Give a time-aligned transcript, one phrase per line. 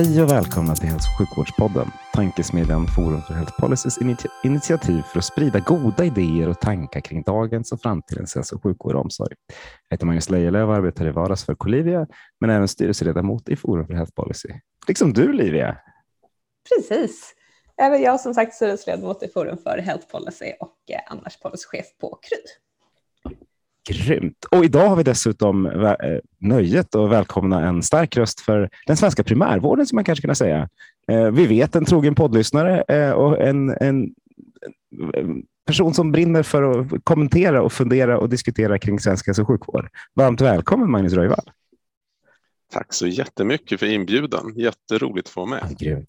[0.00, 3.98] Hej och välkomna till Hälso och sjukvårdspodden, tankesmedjan Forum för Health Policys
[4.44, 8.94] initiativ för att sprida goda idéer och tankar kring dagens och framtidens hälso och sjukvård
[8.94, 9.34] och omsorg.
[9.88, 12.06] Jag heter Magnus Lejelöw och arbetar i vardags för Colivia,
[12.40, 14.48] men även styrelseledamot i Forum för Health Policy.
[14.88, 15.76] Liksom du, Livia.
[16.68, 17.34] Precis.
[17.76, 22.18] Även jag som sagt styrelseledamot i Forum för Health Policy och eh, annars policychef på
[22.22, 22.38] Kry.
[23.88, 24.44] Grymt.
[24.50, 25.94] Och idag har vi dessutom eh,
[26.38, 30.68] nöjet att välkomna en stark röst för den svenska primärvården, som man kanske kan säga.
[31.08, 34.14] Eh, vi vet en trogen poddlyssnare eh, och en, en,
[35.14, 39.48] en person som brinner för att kommentera och fundera och diskutera kring svensk hälso och
[39.48, 39.88] sjukvård.
[40.14, 41.50] Varmt välkommen Magnus Röjvall.
[42.72, 44.52] Tack så jättemycket för inbjudan.
[44.56, 45.78] Jätteroligt att få vara med.
[45.78, 46.08] Grymt.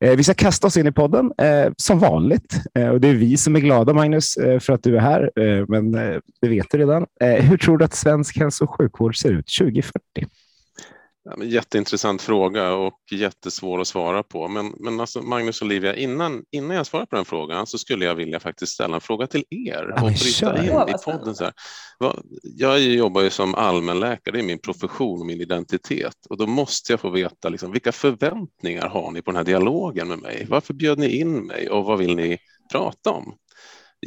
[0.00, 2.54] Eh, vi ska kasta oss in i podden eh, som vanligt.
[2.78, 5.30] Eh, och det är vi som är glada, Magnus, eh, för att du är här.
[5.40, 7.06] Eh, men eh, det vet du redan.
[7.20, 10.00] hur tror du att svensk hälso och sjukvård ser ut 2040?
[11.26, 14.48] Ja, men jätteintressant fråga och jättesvår att svara på.
[14.48, 18.04] Men, men alltså Magnus och Olivia, innan, innan jag svarar på den frågan så skulle
[18.04, 21.34] jag vilja faktiskt ställa en fråga till er och bryta in i podden.
[21.34, 21.54] Så här.
[22.42, 26.92] Jag jobbar ju som allmänläkare, det är min profession och min identitet och då måste
[26.92, 30.46] jag få veta liksom, vilka förväntningar har ni på den här dialogen med mig?
[30.48, 32.38] Varför bjöd ni in mig och vad vill ni
[32.72, 33.34] prata om?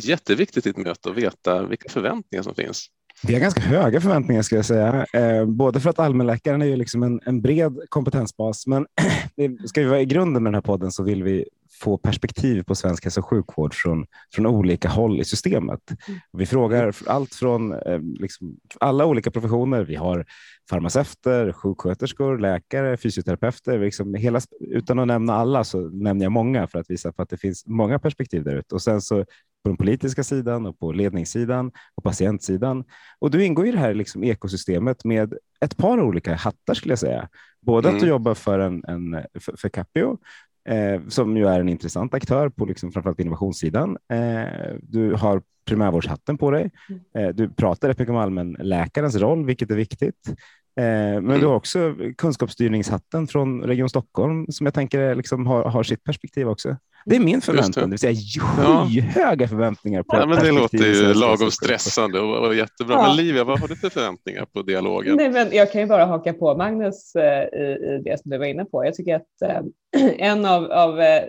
[0.03, 2.87] Jätteviktigt i ett möte att veta vilka förväntningar som finns.
[3.23, 6.75] Vi har ganska höga förväntningar ska jag säga, eh, både för att allmänläkaren är ju
[6.75, 8.87] liksom en, en bred kompetensbas, men
[9.65, 11.45] ska vi vara i grunden med den här podden så vill vi
[11.79, 15.79] få perspektiv på svensk hälso och sjukvård från, från olika håll i systemet.
[16.07, 16.19] Mm.
[16.33, 19.83] Vi frågar allt från eh, liksom, alla olika professioner.
[19.83, 20.25] Vi har
[20.69, 23.79] farmaceuter, sjuksköterskor, läkare, fysioterapeuter.
[23.79, 27.29] Liksom hela, utan att nämna alla så nämner jag många för att visa på att
[27.29, 28.75] det finns många perspektiv där ute.
[28.75, 29.25] Och sen så
[29.63, 32.83] på den politiska sidan och på ledningssidan och patientsidan.
[33.19, 36.99] Och du ingår i det här liksom ekosystemet med ett par olika hattar skulle jag
[36.99, 37.29] säga.
[37.61, 37.97] Både mm.
[37.97, 40.17] att du jobbar för, en, en för, för Capio,
[40.67, 43.97] eh, som ju är en intressant aktör på liksom framförallt innovationssidan.
[44.13, 46.71] Eh, du har primärvårdshatten på dig.
[46.89, 47.01] Mm.
[47.29, 50.27] Eh, du pratar rätt mycket om allmänläkarens roll, vilket är viktigt.
[50.27, 51.39] Eh, men mm.
[51.39, 56.47] du har också kunskapsstyrningshatten från Region Stockholm som jag tänker liksom har, har sitt perspektiv
[56.49, 56.77] också.
[57.09, 57.81] Det är min förväntan, det.
[57.81, 59.47] det vill säga skyhöga ja.
[59.47, 60.03] förväntningar.
[60.03, 62.95] På ja, men det låter ju lagom stressande och, och jättebra.
[62.95, 63.07] Ja.
[63.07, 65.15] Men Livia, vad har du för förväntningar på dialogen?
[65.15, 68.37] Nej, men jag kan ju bara haka på Magnus eh, i, i det som du
[68.37, 68.85] var inne på.
[68.85, 69.61] Jag tycker att eh,
[70.17, 71.23] en av, av eh,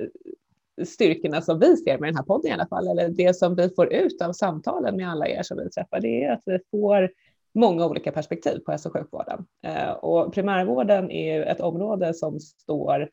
[0.84, 3.70] styrkorna som vi ser med den här podden i alla fall, eller det som vi
[3.76, 7.10] får ut av samtalen med alla er som vi träffar, det är att vi får
[7.54, 9.46] många olika perspektiv på hälso och sjukvården.
[9.66, 13.08] Eh, och primärvården är ju ett område som står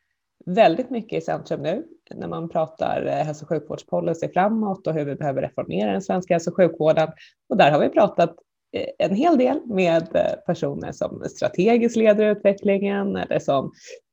[0.46, 1.86] väldigt mycket i centrum nu
[2.16, 6.34] när man pratar eh, hälso och sjukvårdspolicy framåt och hur vi behöver reformera den svenska
[6.34, 7.10] hälso och sjukvården.
[7.50, 8.36] Och där har vi pratat
[8.72, 13.72] eh, en hel del med eh, personer som strategiskt leder utvecklingen eller som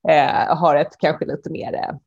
[0.08, 1.98] eh, har ett kanske lite mer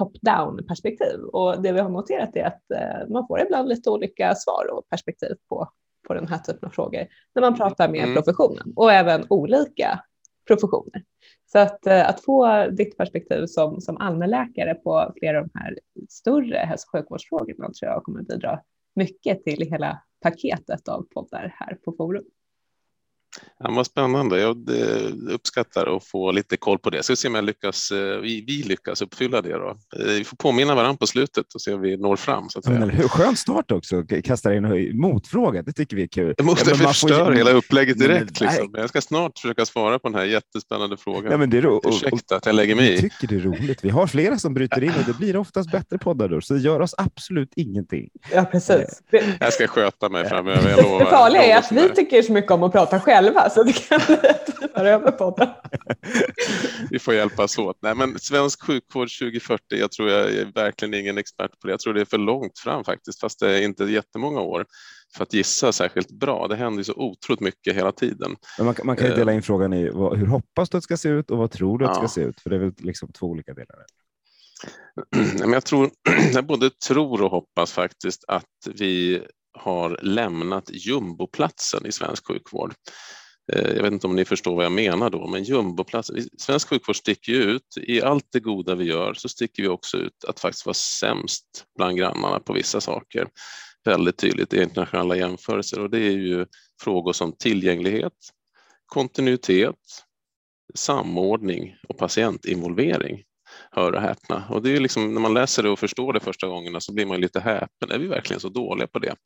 [0.00, 1.20] top-down perspektiv.
[1.32, 4.88] Och det vi har noterat är att eh, man får ibland lite olika svar och
[4.88, 5.68] perspektiv på,
[6.08, 8.14] på den här typen av frågor när man pratar med mm.
[8.14, 10.00] professionen och även olika
[10.46, 11.04] professioner.
[11.52, 15.78] Så att, eh, att få ditt perspektiv som, som allmänläkare på flera av de här
[16.08, 18.60] större hälso och sjukvårdsfrågorna tror jag kommer bidra
[18.94, 22.24] mycket till hela paketet av poddar här på Forum.
[23.58, 24.40] Ja, vad spännande.
[24.40, 27.02] Jag eh, uppskattar att få lite koll på det.
[27.02, 29.52] Så vi se om jag lyckas, eh, vi, vi lyckas uppfylla det.
[29.52, 29.76] Då.
[29.98, 32.48] Eh, vi får påminna varandra på slutet och se om vi når fram.
[32.48, 32.78] Så att säga.
[32.78, 35.62] Men, hur skön start också, kasta in en motfråga.
[35.62, 36.34] Det tycker vi är kul.
[36.36, 37.32] Jag måste ja, förstör får...
[37.32, 38.40] hela upplägget direkt.
[38.40, 38.70] Men, liksom.
[38.74, 41.32] Jag ska snart försöka svara på den här jättespännande frågan.
[41.32, 41.80] Ja, men det är ro...
[41.84, 42.92] Ursäkta att jag lägger mig i.
[42.92, 43.84] Jag tycker det är roligt.
[43.84, 46.60] Vi har flera som bryter in och det blir oftast bättre poddar då, så det
[46.60, 48.08] gör oss absolut ingenting.
[48.32, 49.02] Ja, precis.
[49.40, 50.98] Jag ska sköta mig framöver, jag lovar.
[50.98, 54.00] Det farliga är att vi tycker så mycket om att prata själva, så det kan
[54.86, 55.48] över podden.
[56.90, 57.78] Vi får hjälpas åt.
[57.82, 61.72] Nej, men svensk sjukvård 2040, jag tror jag är verkligen ingen expert på det.
[61.72, 64.66] Jag tror det är för långt fram faktiskt, fast det är inte jättemånga år
[65.16, 66.48] för att gissa särskilt bra.
[66.48, 68.36] Det händer så otroligt mycket hela tiden.
[68.58, 70.84] Men man, man kan ju dela in frågan i vad, hur hoppas du att det
[70.84, 72.40] ska se ut och vad tror du att det ska se ut?
[72.40, 73.84] För det är väl liksom två olika delar.
[75.40, 75.90] Men jag, tror,
[76.32, 79.22] jag både tror och hoppas faktiskt att vi
[79.52, 82.74] har lämnat jumboplatsen i svensk sjukvård.
[83.52, 86.16] Eh, jag vet inte om ni förstår vad jag menar då, men jumboplatsen.
[86.38, 87.76] Svensk sjukvård sticker ju ut.
[87.76, 91.64] I allt det goda vi gör så sticker vi också ut att faktiskt vara sämst
[91.76, 93.28] bland grannarna på vissa saker.
[93.84, 96.46] Väldigt tydligt i internationella jämförelser och det är ju
[96.80, 98.12] frågor som tillgänglighet,
[98.86, 100.04] kontinuitet,
[100.74, 103.22] samordning och patientinvolvering.
[103.76, 104.44] Hör och häpna.
[104.50, 107.06] Och det är liksom, när man läser det och förstår det första gångerna så blir
[107.06, 107.90] man lite häpen.
[107.90, 109.16] Är vi verkligen så dåliga på det?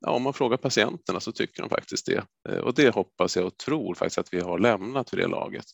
[0.00, 2.24] Ja, om man frågar patienterna så tycker de faktiskt det.
[2.48, 5.64] Eh, och det hoppas jag och tror faktiskt att vi har lämnat vid det laget.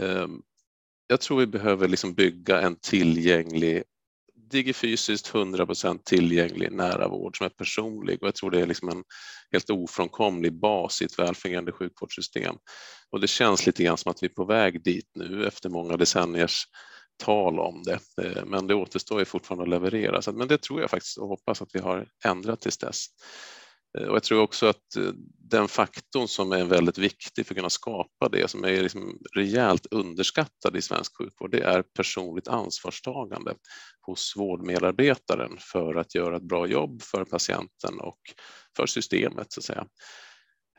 [0.00, 0.40] Ehm,
[1.06, 3.82] jag tror vi behöver liksom bygga en tillgänglig
[4.50, 9.04] digifysiskt 100% tillgänglig nära vård som är personlig och jag tror det är liksom en
[9.52, 12.54] helt ofrånkomlig bas i ett välfungerande sjukvårdssystem.
[13.10, 15.96] Och det känns lite grann som att vi är på väg dit nu efter många
[15.96, 16.64] decenniers
[17.24, 20.32] tal om det, eh, men det återstår ju fortfarande att leverera.
[20.32, 23.06] Men det tror jag faktiskt och hoppas att vi har ändrat tills dess.
[23.98, 25.12] Eh, och jag tror också att eh,
[25.50, 29.86] den faktorn som är väldigt viktig för att kunna skapa det, som är liksom rejält
[29.90, 33.54] underskattad i svensk sjukvård, det är personligt ansvarstagande
[34.06, 38.20] hos vårdmedarbetaren för att göra ett bra jobb för patienten och
[38.76, 39.52] för systemet.
[39.52, 39.86] Så att säga.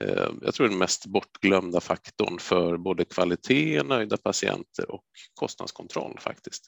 [0.01, 6.63] Eh, jag tror den mest bortglömda faktorn för både kvalitet, nöjda patienter och kostnadskontroll faktiskt.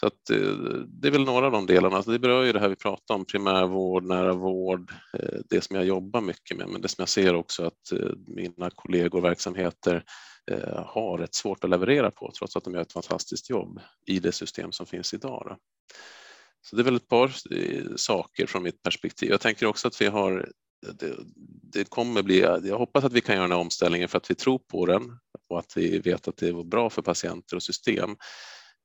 [0.00, 0.38] Så att, eh,
[0.86, 1.96] det är väl några av de delarna.
[1.96, 5.76] Alltså, det berör ju det här vi pratar om, primärvård, nära vård, eh, det som
[5.76, 7.92] jag jobbar mycket med, men det som jag ser också att
[8.26, 10.04] mina kollegor och verksamheter
[10.86, 14.32] har rätt svårt att leverera på, trots att de gör ett fantastiskt jobb i det
[14.32, 15.56] system som finns idag.
[16.60, 17.32] Så det är väl ett par
[17.96, 19.30] saker från mitt perspektiv.
[19.30, 20.48] Jag tänker också att vi har
[20.92, 21.16] det,
[21.72, 24.34] det, kommer bli, jag hoppas att vi kan göra den här omställningen för att vi
[24.34, 25.02] tror på den
[25.48, 28.16] och att vi vet att det är bra för patienter och system.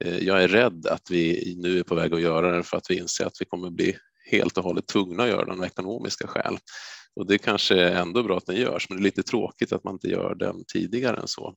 [0.03, 2.91] Eh, jag är rädd att vi nu är på väg att göra den för att
[2.91, 3.97] vi inser att vi kommer bli
[4.31, 6.57] helt och hållet tvungna att göra den av ekonomiska skäl.
[7.15, 9.83] Och det kanske är ändå bra att den görs, men det är lite tråkigt att
[9.83, 11.55] man inte gör den tidigare än så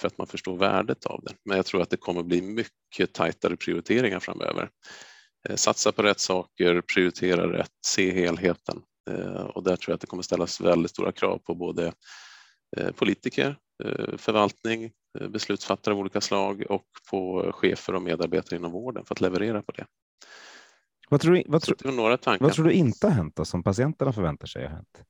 [0.00, 1.34] för att man förstår värdet av den.
[1.44, 4.68] Men jag tror att det kommer bli mycket tajtare prioriteringar framöver.
[5.48, 8.82] Eh, satsa på rätt saker, prioritera rätt, se helheten
[9.54, 11.92] och där tror jag att det kommer ställas väldigt stora krav på både
[12.76, 14.90] eh, politiker, eh, förvaltning,
[15.28, 19.72] beslutsfattare av olika slag och på chefer och medarbetare inom vården för att leverera på
[19.72, 19.86] det.
[21.08, 21.76] Vad tror du, vad tror,
[22.40, 25.02] vad tror du inte har hänt då, som patienterna förväntar sig har hänt?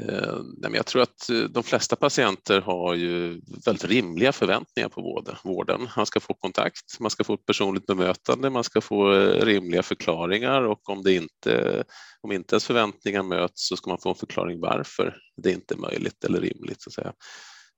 [0.00, 0.38] Eh,
[0.72, 5.88] jag tror att eh, de flesta patienter har ju väldigt rimliga förväntningar på vården.
[5.96, 9.82] Man ska få kontakt, man ska få ett personligt bemötande, man ska få eh, rimliga
[9.82, 11.84] förklaringar och om, det inte,
[12.20, 15.78] om inte ens förväntningar möts så ska man få en förklaring varför det inte är
[15.78, 16.82] möjligt eller rimligt.
[16.82, 17.12] Så att säga.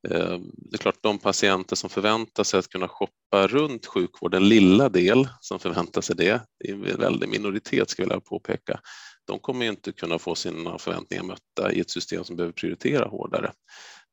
[0.09, 4.89] Eh, det är klart, de patienter som förväntar sig att kunna shoppa runt sjukvården, lilla
[4.89, 8.81] del som förväntar sig det, det är en väldig minoritet ska jag vilja påpeka,
[9.31, 13.09] de kommer ju inte kunna få sina förväntningar mötta i ett system som behöver prioritera
[13.09, 13.53] hårdare.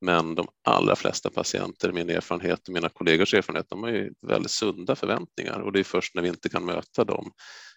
[0.00, 4.50] Men de allra flesta patienter, min erfarenhet och mina kollegors erfarenhet, de har ju väldigt
[4.50, 7.32] sunda förväntningar och det är först när vi inte kan möta dem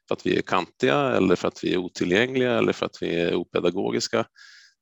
[0.08, 3.20] för att vi är kantiga eller för att vi är otillgängliga eller för att vi
[3.20, 4.26] är opedagogiska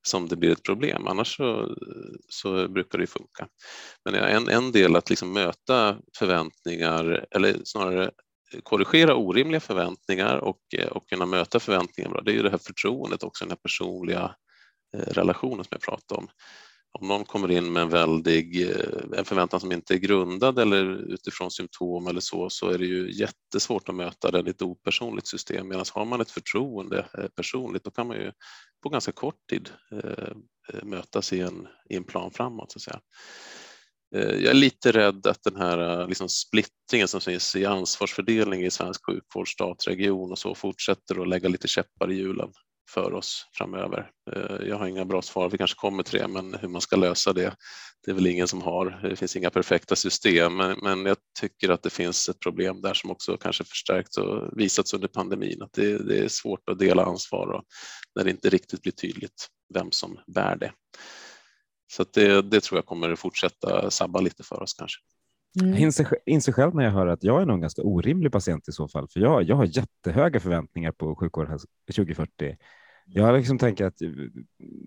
[0.07, 1.07] som det blir ett problem.
[1.07, 1.75] Annars så,
[2.29, 3.47] så brukar det funka.
[4.05, 8.11] Men en, en del att liksom möta förväntningar, eller snarare
[8.63, 12.57] korrigera orimliga förväntningar och, eh, och kunna möta förväntningar bra, det är ju det här
[12.57, 14.35] förtroendet också, den här personliga
[14.97, 16.27] eh, relationen som jag pratade om.
[16.99, 20.85] Om någon kommer in med en väldig eh, en förväntan som inte är grundad eller
[21.13, 25.27] utifrån symptom eller så, så är det ju jättesvårt att möta det i ett opersonligt
[25.27, 25.67] system.
[25.67, 28.31] Medan har man ett förtroende personligt, då kan man ju
[28.83, 29.69] på ganska kort tid
[30.83, 32.71] mötas i en, i en plan framåt.
[32.71, 32.99] Så att säga.
[34.15, 38.65] Eh, jag är lite rädd att den här eh, liksom splittringen som finns i ansvarsfördelning
[38.65, 42.49] i svensk sjukvård, stat, region och så fortsätter att lägga lite käppar i hjulen
[42.89, 44.11] för oss framöver.
[44.31, 46.95] Eh, jag har inga bra svar, vi kanske kommer till det, men hur man ska
[46.95, 47.55] lösa det,
[48.05, 49.09] det är väl ingen som har.
[49.09, 53.11] Det finns inga perfekta system, men, jag tycker att det finns ett problem där som
[53.11, 57.47] också kanske förstärkts och visats under pandemin, att det, det är svårt att dela ansvar
[57.47, 57.63] och
[58.15, 60.71] när det inte riktigt blir tydligt vem som bär det.
[61.91, 64.99] Så det, det tror jag kommer fortsätta sabba lite för oss kanske.
[65.61, 65.71] Mm.
[65.71, 68.67] Jag inser, inser själv när jag hör att jag är nog en ganska orimlig patient
[68.67, 71.59] i så fall, för jag, jag har jättehöga förväntningar på sjukvården
[71.95, 72.57] 2040.
[73.05, 73.97] Jag liksom tänker att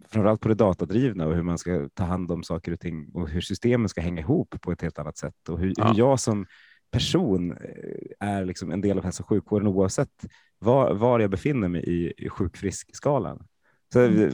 [0.08, 3.28] framförallt på det datadrivna och hur man ska ta hand om saker och ting och
[3.28, 5.88] hur systemen ska hänga ihop på ett helt annat sätt och hur, ja.
[5.88, 6.46] hur jag som
[6.90, 10.24] person eh, är liksom en del av hälso och sjukvården oavsett
[10.58, 13.46] var, var jag befinner mig i, i sjukfrisk-skalan.
[13.92, 14.32] Så, mm.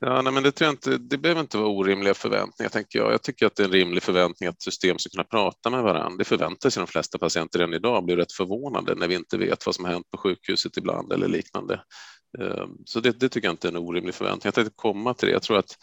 [0.00, 3.12] ja, nej, men det, tror jag inte, det behöver inte vara orimliga förväntningar, tänker jag.
[3.12, 6.18] Jag tycker att det är en rimlig förväntning att system ska kunna prata med varandra.
[6.18, 9.66] Det förväntar sig de flesta patienter redan idag, blir rätt förvånade när vi inte vet
[9.66, 11.80] vad som har hänt på sjukhuset ibland eller liknande.
[12.84, 14.42] Så det, det, tycker jag inte är en orimlig förväntning.
[14.44, 15.32] Jag tänkte komma till det.
[15.32, 15.76] Jag tror att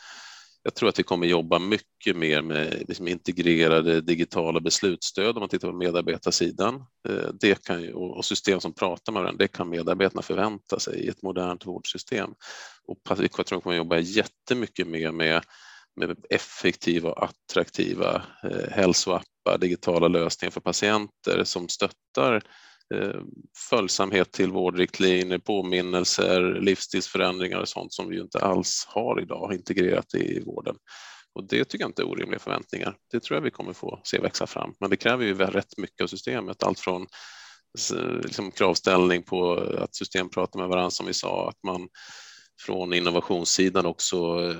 [0.63, 5.49] jag tror att vi kommer jobba mycket mer med liksom integrerade digitala beslutsstöd om man
[5.49, 6.75] tittar på medarbetarsidan.
[7.09, 10.99] Eh, det kan ju, och system som pratar med varandra, det kan medarbetarna förvänta sig
[10.99, 12.29] i ett modernt vårdsystem.
[12.85, 15.43] Och jag tror att vi kommer jobba jättemycket mer med,
[15.95, 22.41] med effektiva och attraktiva eh, hälsoappar, digitala lösningar för patienter som stöttar Eh,
[22.93, 23.21] Eh,
[23.69, 30.13] följsamhet till vårdriktlinjer, påminnelser, livsstilsförändringar och sånt som vi ju inte alls har idag integrerat
[30.13, 30.75] i vården.
[31.33, 32.95] Och det tycker jag inte är orimliga förväntningar.
[33.11, 34.73] Det tror jag vi kommer få se växa fram.
[34.79, 37.07] Men det kräver ju rätt mycket av systemet, allt från
[38.23, 41.87] liksom kravställning på att system pratar med varandra som vi sa, att man
[42.61, 44.55] från innovationssidan också eh,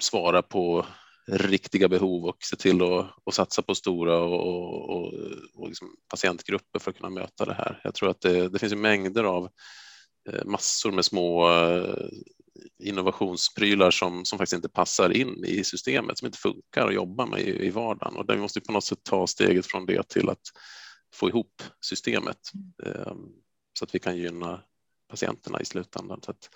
[0.00, 0.86] svarar på
[1.28, 5.14] riktiga behov och se till att och satsa på stora och, och,
[5.54, 7.80] och liksom patientgrupper för att kunna möta det här.
[7.84, 9.48] Jag tror att det, det finns mängder av
[10.28, 12.08] eh, massor med små eh,
[12.78, 17.40] innovationsprylar som, som faktiskt inte passar in i systemet, som inte funkar att jobba med
[17.40, 18.16] i, i vardagen.
[18.16, 20.42] Och där vi måste på något sätt ta steget från det till att
[21.14, 22.38] få ihop systemet
[22.84, 23.28] ehm,
[23.78, 24.62] så att vi kan gynna
[25.08, 26.20] patienterna i slutändan.
[26.22, 26.50] Så att,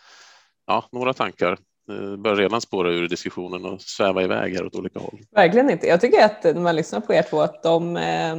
[0.66, 1.58] ja, några tankar
[1.90, 5.20] Eh, börjar redan spåra ur diskussionen och sväva iväg här åt olika håll.
[5.30, 5.86] Verkligen inte.
[5.86, 8.36] Jag tycker att när man lyssnar på er två att de eh,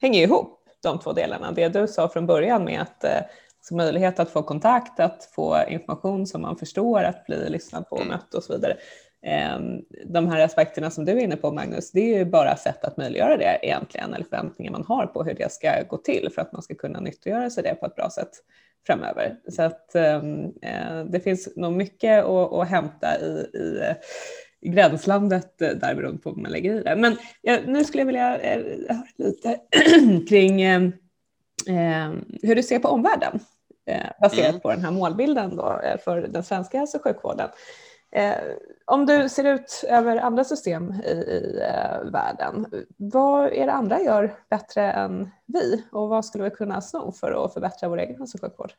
[0.00, 1.52] hänger ihop, de två delarna.
[1.52, 3.20] Det du sa från början med att eh,
[3.72, 8.02] möjlighet att få kontakt, att få information som man förstår, att bli lyssnad på och
[8.02, 8.12] mm.
[8.12, 8.76] mött och så vidare.
[9.26, 9.58] Eh,
[10.06, 12.96] de här aspekterna som du är inne på Magnus, det är ju bara sätt att
[12.96, 16.52] möjliggöra det egentligen, eller förväntningar man har på hur det ska gå till för att
[16.52, 18.30] man ska kunna nyttiggöra sig det på ett bra sätt
[18.86, 19.36] framöver.
[19.48, 23.94] Så att ehm, eh, det finns nog mycket att, att hämta i, i,
[24.60, 26.96] i gränslandet där beroende på hur man lägger i det.
[26.96, 29.60] Men ja, nu skulle jag vilja eh, höra lite
[30.28, 30.80] kring eh,
[32.42, 33.40] hur du ser på omvärlden
[33.86, 34.60] eh, baserat mm.
[34.60, 37.48] på den här målbilden då, eh, för den svenska hälso och sjukvården.
[38.14, 38.36] Eh,
[38.84, 42.66] om du ser ut över andra system i, i eh, världen,
[42.96, 47.44] vad är det andra gör bättre än vi och vad skulle vi kunna sno för
[47.44, 48.72] att förbättra vår egen hälso och sjukvård?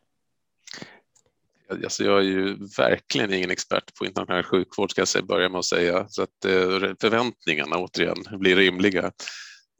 [1.70, 5.65] Alltså jag är ju verkligen ingen expert på internationell sjukvård ska jag börja med att
[5.65, 9.12] säga, så att eh, förväntningarna återigen blir rimliga.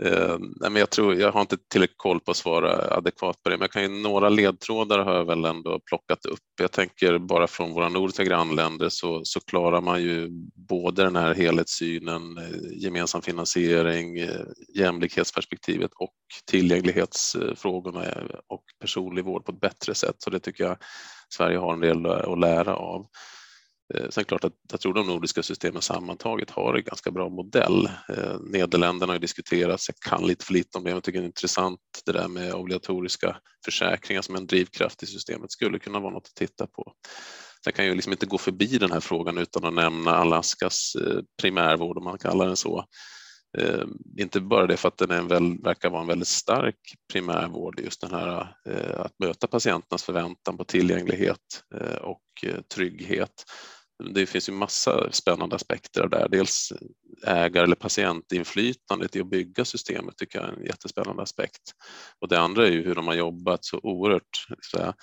[0.04, 3.58] Eh, men jag, tror, jag har inte tillräckligt koll på att svara adekvat på det,
[3.58, 6.40] men jag kan ju, några ledtrådar har jag väl ändå plockat upp.
[6.62, 10.30] Jag tänker bara från våra nordiska grannländer så, så klarar man ju
[10.70, 14.42] både den här helhetssynen, eh, gemensam finansiering, eh,
[14.75, 16.16] jämlikhetsperspektivet och
[16.50, 20.16] tillgänglighetsfrågorna eh, och personlig vård på ett bättre sätt.
[20.18, 20.78] Så det tycker jag
[21.30, 23.08] Sverige har en del att lära av.
[23.94, 27.86] Eh, Sen klart att jag tror de nordiska systemen sammantaget har en ganska bra modell.
[28.10, 31.24] Eh, Nederländerna har diskuterats, jag kan lite för lite om det, men jag tycker det
[31.24, 36.13] är intressant det där med obligatoriska försäkringar som en drivkraft i systemet skulle kunna vara
[36.13, 36.94] något att titta på.
[37.63, 41.22] Sen kan ju liksom inte gå förbi den här frågan utan att nämna Alaskas eh,
[41.42, 42.86] primärvård, om man kallar den så.
[44.20, 46.75] Inte bara det för att den är en väl, verkar vara en väldigt stark
[47.13, 48.27] primärvård, just den här
[48.96, 51.63] att möta patienternas förväntan på tillgänglighet
[52.01, 52.22] och
[52.74, 53.44] trygghet
[54.04, 56.28] det finns ju massa spännande aspekter där.
[56.30, 56.74] Dels
[57.24, 61.62] ägar eller patientinflytandet i att bygga systemet tycker jag är en jättespännande aspekt.
[62.22, 64.94] Och det andra är ju hur de har jobbat så oerhört så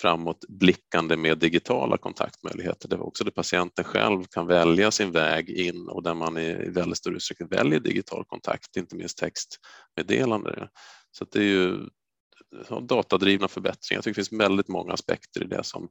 [0.00, 2.88] framåtblickande med digitala kontaktmöjligheter.
[2.88, 6.70] Det var också det patienten själv kan välja sin väg in och där man i
[6.70, 10.68] väldigt stor utsträckning väljer digital kontakt, inte minst textmeddelande.
[11.10, 11.88] Så det är ju
[12.82, 13.98] datadrivna förbättringar.
[13.98, 15.88] Jag tycker det finns väldigt många aspekter i det som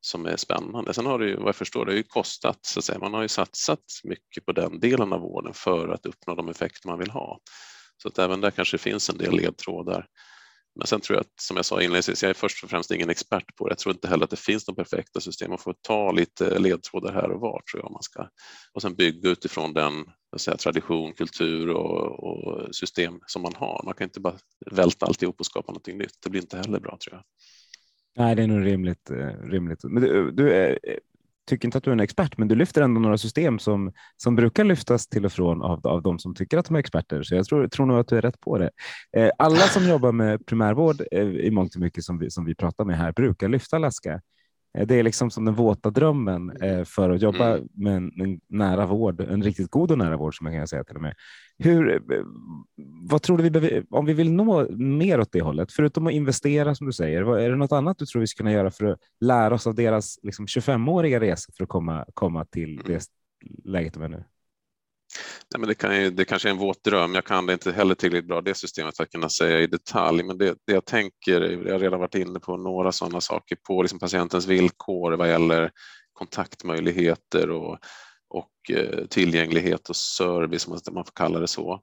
[0.00, 0.94] som är spännande.
[0.94, 2.98] Sen har det ju, vad jag förstår, det har ju kostat, så att säga.
[2.98, 6.88] man har ju satsat mycket på den delen av vården för att uppnå de effekter
[6.88, 7.40] man vill ha.
[8.02, 10.06] Så att även där kanske finns en del ledtrådar.
[10.78, 13.10] Men sen tror jag att, som jag sa inledningsvis, jag är först och främst ingen
[13.10, 13.72] expert på det.
[13.72, 15.50] Jag tror inte heller att det finns några perfekta system.
[15.50, 18.28] Man får ta lite ledtrådar här och var tror jag man ska
[18.72, 20.04] och sen bygga utifrån den
[20.36, 23.82] säga, tradition, kultur och, och, system som man har.
[23.84, 24.38] Man kan inte bara
[24.70, 26.18] välta alltihop och skapa någonting nytt.
[26.22, 27.24] Det blir inte heller bra tror jag.
[28.16, 29.10] Nej, det är nog rimligt.
[29.10, 29.84] Eh, rimligt.
[29.84, 30.78] Men du, du är,
[31.46, 34.36] tycker inte att du är en expert, men du lyfter ändå några system som, som
[34.36, 37.22] brukar lyftas till och från av, av de som tycker att de är experter.
[37.22, 38.70] Så jag tror, tror nog att du är rätt på det.
[39.16, 42.54] Eh, alla som jobbar med primärvård eh, i mångt och mycket som vi, som vi
[42.54, 44.20] pratar med här brukar lyfta Alaska.
[44.84, 46.52] Det är liksom som den våta drömmen
[46.84, 47.68] för att jobba mm.
[47.74, 50.96] med en, nära vård, en riktigt god och nära vård som jag kan säga till
[50.96, 51.14] och med.
[51.58, 52.22] Hur, eh,
[53.10, 56.74] vad tror du vi om vi vill nå mer åt det hållet, förutom att investera
[56.74, 58.98] som du säger, är det något annat du tror vi ska kunna göra för att
[59.20, 62.82] lära oss av deras liksom, 25-åriga resa för att komma, komma till mm.
[62.86, 63.06] det
[63.64, 64.24] läget de är nu?
[65.54, 67.14] Nej, men det, kan ju, det kanske är en våt dröm.
[67.14, 70.22] Jag kan det inte heller tillräckligt bra, det systemet, för att kunna säga i detalj.
[70.22, 73.82] Men det, det jag tänker, jag har redan varit inne på några sådana saker på
[73.82, 75.70] liksom patientens villkor vad gäller
[76.12, 77.78] kontaktmöjligheter och,
[78.28, 81.80] och eh, tillgänglighet och service, om man får kalla det så.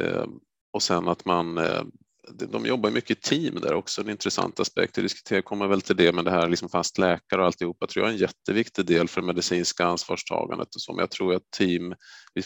[0.00, 0.24] Eh,
[0.72, 1.82] och sen att man eh,
[2.28, 4.96] de jobbar mycket i team där också, en intressant aspekt.
[4.96, 8.04] Jag diskuterar, kommer väl till det, men det här liksom fast läkare och alltihopa tror
[8.04, 10.92] jag är en jätteviktig del för medicinska ansvarstagandet och så.
[10.92, 11.94] Men jag tror att team,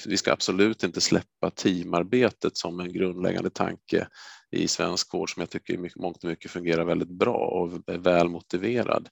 [0.07, 4.07] vi ska absolut inte släppa teamarbetet som en grundläggande tanke
[4.50, 7.99] i svensk vård som jag tycker i mångt och mycket fungerar väldigt bra och är
[7.99, 9.09] väl motiverad.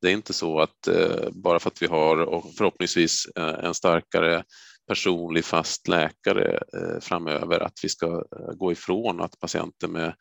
[0.00, 3.74] Det är inte så att eh, bara för att vi har och förhoppningsvis eh, en
[3.74, 4.44] starkare
[4.92, 10.14] personlig fast läkare eh, framöver, att vi ska eh, gå ifrån att patienter med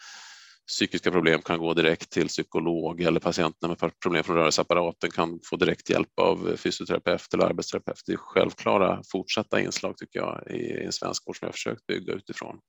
[0.67, 5.55] psykiska problem kan gå direkt till psykolog eller patienter med problem från rörelseapparaten kan få
[5.55, 8.01] direkt hjälp av fysioterapeut eller arbetsterapeut.
[8.05, 12.13] Det är självklara fortsatta inslag tycker jag i en svensk vård som jag försökt bygga
[12.13, 12.59] utifrån.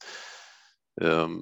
[1.03, 1.41] Ehm,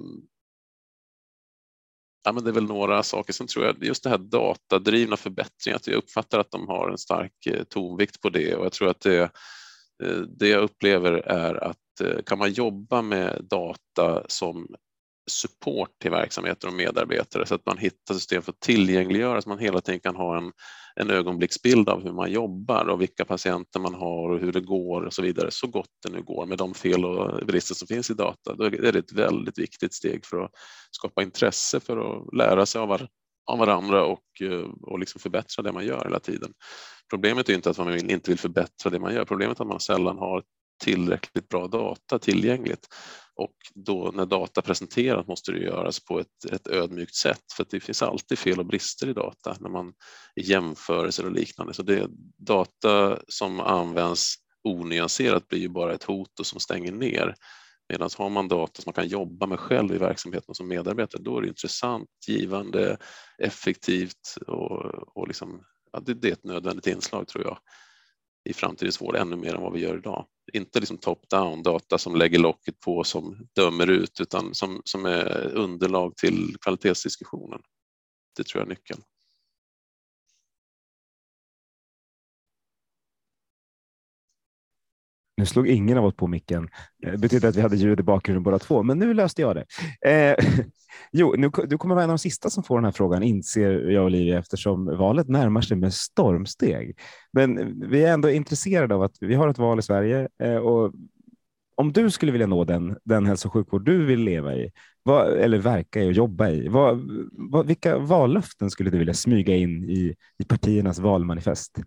[2.23, 3.33] ja, men det är väl några saker.
[3.33, 6.97] Sen tror jag just det här datadrivna förbättringar, att jag uppfattar att de har en
[6.97, 9.31] stark eh, tonvikt på det och jag tror att det
[10.01, 14.67] Eh, det jag upplever är att eh, kan man jobba med data som
[15.29, 19.59] support till verksamheter och medarbetare så att man hittar system för att tillgängliggöra så man
[19.59, 20.51] hela tiden kan ha en,
[20.95, 25.01] en ögonblicksbild av hur man jobbar och vilka patienter man har och hur det går
[25.01, 28.09] och så vidare så gott det nu går med de fel och brister som finns
[28.09, 28.55] i data.
[28.55, 30.51] Då är det ett väldigt viktigt steg för att
[30.91, 33.07] skapa intresse för att lära sig av,
[33.45, 36.53] av varandra och, eh, och liksom förbättra det man gör hela tiden.
[37.09, 39.25] Problemet är inte att man inte vill förbättra det man gör.
[39.25, 40.43] Problemet är att man sällan har
[40.83, 42.87] tillräckligt bra data tillgängligt.
[43.35, 47.69] Och då när data presenteras måste det göras på ett, ett ödmjukt sätt för att
[47.69, 49.93] det finns alltid fel och brister i data när man
[50.35, 51.73] i jämförelser och liknande.
[51.73, 52.07] Så det
[52.37, 57.35] data som används onyanserat blir ju bara ett hot och som stänger ner.
[57.91, 61.37] Medan har man data som man kan jobba med själv i verksamheten som medarbetare, då
[61.37, 62.97] är det intressant, givande,
[63.37, 64.85] effektivt och,
[65.17, 67.57] och liksom ja, det, det, är ett nödvändigt inslag tror jag
[68.49, 70.25] i framtidens vård ännu mer än vad vi gör idag.
[70.53, 75.51] Inte liksom top-down data som lägger locket på som dömer ut utan som, som är
[75.53, 77.61] underlag till kvalitetsdiskussionen.
[78.37, 79.01] Det tror jag är nyckeln.
[85.41, 86.69] Nu slog ingen av oss på micken.
[87.01, 89.65] Det betyder att vi hade ljud i bakgrunden båda två, men nu löste jag det.
[90.11, 90.45] Eh,
[91.11, 93.89] jo, nu, du kommer vara en av de sista som får den här frågan, inser
[93.89, 96.97] jag och Olivia, eftersom valet närmar sig med stormsteg.
[97.33, 100.93] Men vi är ändå intresserade av att vi har ett val i Sverige eh, och
[101.75, 104.71] om du skulle vilja nå den, den hälso och sjukvård du vill leva i,
[105.03, 109.55] vad, eller verka i och jobba i, vad, vad, vilka vallöften skulle du vilja smyga
[109.55, 111.79] in i, i partiernas valmanifest?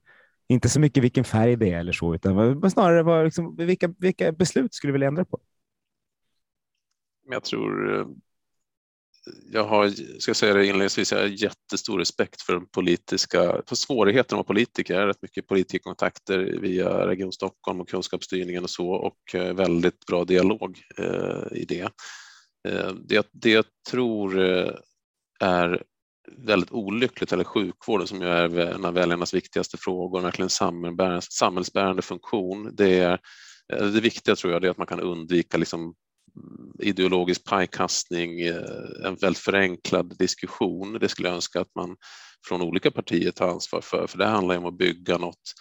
[0.48, 4.32] Inte så mycket vilken färg det är eller så, utan snarare var, liksom, vilka, vilka
[4.32, 5.40] beslut skulle du vilja ändra på?
[7.30, 8.06] Jag tror, eh,
[9.52, 9.88] jag har,
[10.20, 14.94] ska säga det inledningsvis, jag har jättestor respekt för politiska, för svårigheterna med politiker.
[14.94, 20.06] Jag har rätt mycket politikerkontakter via Region Stockholm och kunskapsstyrningen och så och eh, väldigt
[20.06, 21.88] bra dialog eh, i det.
[22.68, 23.28] Eh, det.
[23.32, 24.72] Det jag tror eh,
[25.40, 25.82] är
[26.46, 30.50] väldigt olyckligt, eller sjukvården som ju är en av väljarnas viktigaste frågor, verkligen
[31.20, 32.70] samhällsbärande funktion.
[32.72, 33.18] Det, är,
[33.72, 35.94] eh, det viktiga tror jag det är att man kan undvika liksom mm,
[36.78, 40.98] ideologisk pajkastning, eh, en väldigt förenklad diskussion.
[41.00, 41.96] Det skulle jag önska att man
[42.48, 45.52] från olika partier tar ansvar för, för det handlar om att bygga något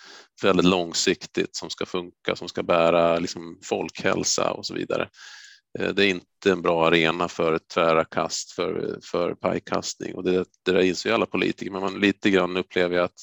[0.43, 5.09] väldigt långsiktigt som ska funka, som ska bära liksom folkhälsa och så vidare.
[5.79, 10.15] Eh, det är inte en bra arena för tvära kast, för, för pajkastning.
[10.15, 13.19] Och det, det där inser ju alla politiker, men man lite grann upplever jag att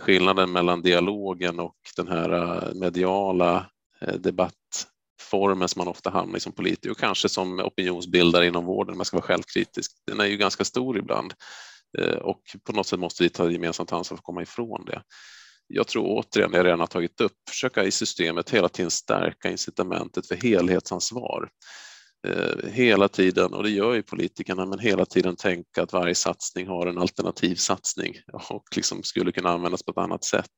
[0.00, 3.66] skillnaden mellan dialogen och den här eh, mediala
[4.00, 8.92] eh, debattformen som man ofta hamnar i som politiker och kanske som opinionsbildare inom vården,
[8.92, 11.34] om man ska vara självkritisk, den är ju ganska stor ibland.
[12.20, 15.02] Och på något sätt måste vi ta gemensamt ansvar för att komma ifrån det
[15.66, 20.26] jag tror återigen, jag redan har tagit upp, försöka i systemet hela tiden stärka incitamentet
[20.28, 21.48] för helhetsansvar.
[22.26, 26.68] Eh, hela tiden, och det gör ju politikerna, men hela tiden tänka att varje satsning
[26.68, 28.14] har en alternativ satsning
[28.50, 30.50] och liksom skulle kunna användas på ett annat sätt.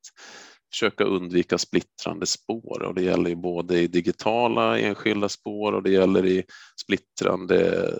[0.71, 5.91] Försöka undvika splittrande spår och det gäller ju både i digitala enskilda spår och det
[5.91, 6.43] gäller i
[6.81, 7.91] splittrande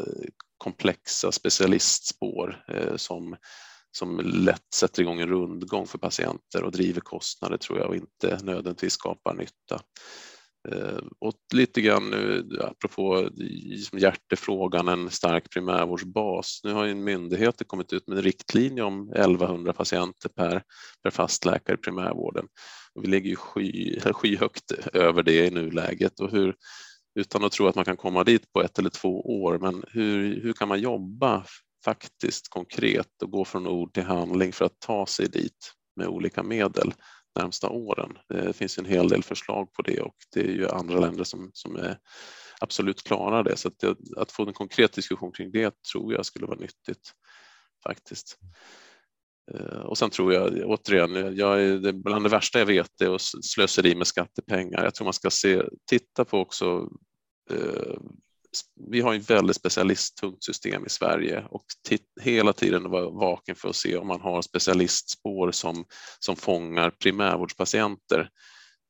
[0.58, 3.36] komplexa specialistspår eh, som
[3.98, 8.40] som lätt sätter igång en rundgång för patienter och driver kostnader tror jag och inte
[8.44, 9.82] nödvändigtvis skapar nytta.
[10.72, 13.30] Eh, och lite grann nu, apropå
[13.94, 16.62] hjärtefrågan, en stark primärvårdsbas.
[16.64, 20.64] Nu har ju myndigheter kommit ut med en riktlinje om 1100 patienter per,
[21.04, 22.46] per fastläkare i primärvården.
[22.94, 26.56] och Vi ligger ju sky, skyhögt över det i nuläget och hur,
[27.20, 30.42] utan att tro att man kan komma dit på ett eller två år, men hur,
[30.42, 31.46] hur kan man jobba
[31.88, 36.44] faktiskt konkret och gå från ord till handling för att ta sig dit med olika
[36.44, 36.94] medel
[37.40, 38.18] närmsta åren.
[38.30, 41.52] Det finns en hel del förslag på det och det är ju andra länder som,
[41.54, 41.98] som är
[42.60, 43.58] absolut klarar det.
[43.58, 43.84] Så att,
[44.18, 47.12] att få en konkret diskussion kring det tror jag skulle vara nyttigt
[47.84, 48.38] faktiskt.
[49.54, 53.18] Eh, och sen tror jag återigen, jag är, det, bland det värsta jag vet är
[53.42, 54.84] slöseri med skattepengar.
[54.84, 56.90] Jag tror man ska se, titta på också
[57.50, 57.98] eh,
[58.92, 61.66] vi har ett väldigt specialisttungt system i Sverige och
[62.22, 65.86] hela tiden vara vaken för att se om man har specialistspår som,
[66.20, 68.30] som fångar primärvårdspatienter.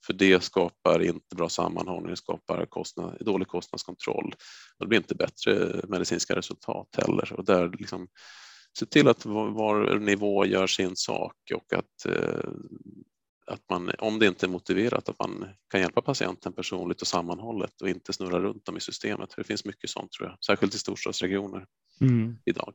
[0.05, 4.35] För det skapar inte bra sammanhållning, det skapar kostnad, dålig kostnadskontroll.
[4.77, 7.33] Och det blir inte bättre medicinska resultat heller.
[7.33, 8.07] Och där liksom,
[8.79, 12.51] se till att var nivå gör sin sak och att eh,
[13.47, 17.81] att man, om det inte är motiverat, att man kan hjälpa patienten personligt och sammanhållet
[17.81, 19.29] och inte snurra runt dem i systemet.
[19.37, 21.65] Det finns mycket sånt tror jag, särskilt i storstadsregioner
[22.01, 22.37] mm.
[22.45, 22.73] idag.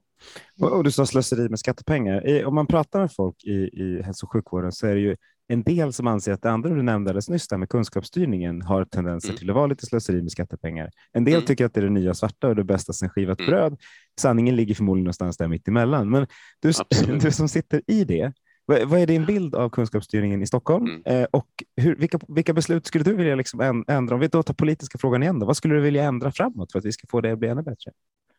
[0.61, 2.45] Och, du sa slöseri med skattepengar.
[2.45, 5.17] om man pratar med folk i, i hälso och sjukvården så är det ju
[5.49, 8.85] en del som anser att det andra du nämnde alldeles nyss, där med kunskapsstyrningen, har
[8.85, 9.39] tendenser mm.
[9.39, 10.91] till att vara lite slöseri med skattepengar.
[11.13, 11.47] En del mm.
[11.47, 13.51] tycker att det är det nya svarta och det bästa sen skivat mm.
[13.51, 13.81] bröd.
[14.21, 16.11] Sanningen ligger förmodligen någonstans där mitt emellan.
[16.11, 16.27] Men
[16.61, 16.73] du,
[17.21, 18.33] du som sitter i det,
[18.66, 21.03] vad är din bild av kunskapsstyrningen i Stockholm mm.
[21.05, 24.14] Eh, och hur, vilka, vilka beslut skulle du vilja liksom ändra?
[24.14, 26.79] Om vi då tar politiska frågan igen, då, vad skulle du vilja ändra framåt för
[26.79, 27.90] att vi ska få det att bli ännu bättre?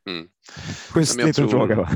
[0.09, 0.27] Mm.
[0.89, 1.75] Schysst liten tror, fråga.
[1.75, 1.89] Va?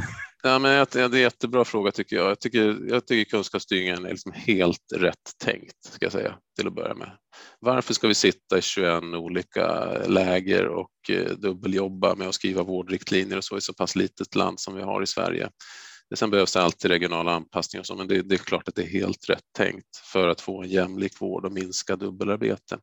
[0.44, 2.30] Ja, men det är en jättebra fråga tycker jag.
[2.30, 6.76] Jag tycker, jag tycker kunskapsstyrningen är liksom helt rätt tänkt, ska jag säga, till att
[6.76, 7.12] börja med.
[7.60, 13.38] Varför ska vi sitta i 21 olika läger och eh, dubbeljobba med att skriva vårdriktlinjer
[13.38, 15.50] och så i så pass litet land som vi har i Sverige?
[16.16, 18.88] Sen behövs det alltid regionala anpassningar, så, men det, det, är klart att det är
[18.88, 22.80] helt rätt tänkt för att få en jämlik vård och minska dubbelarbete.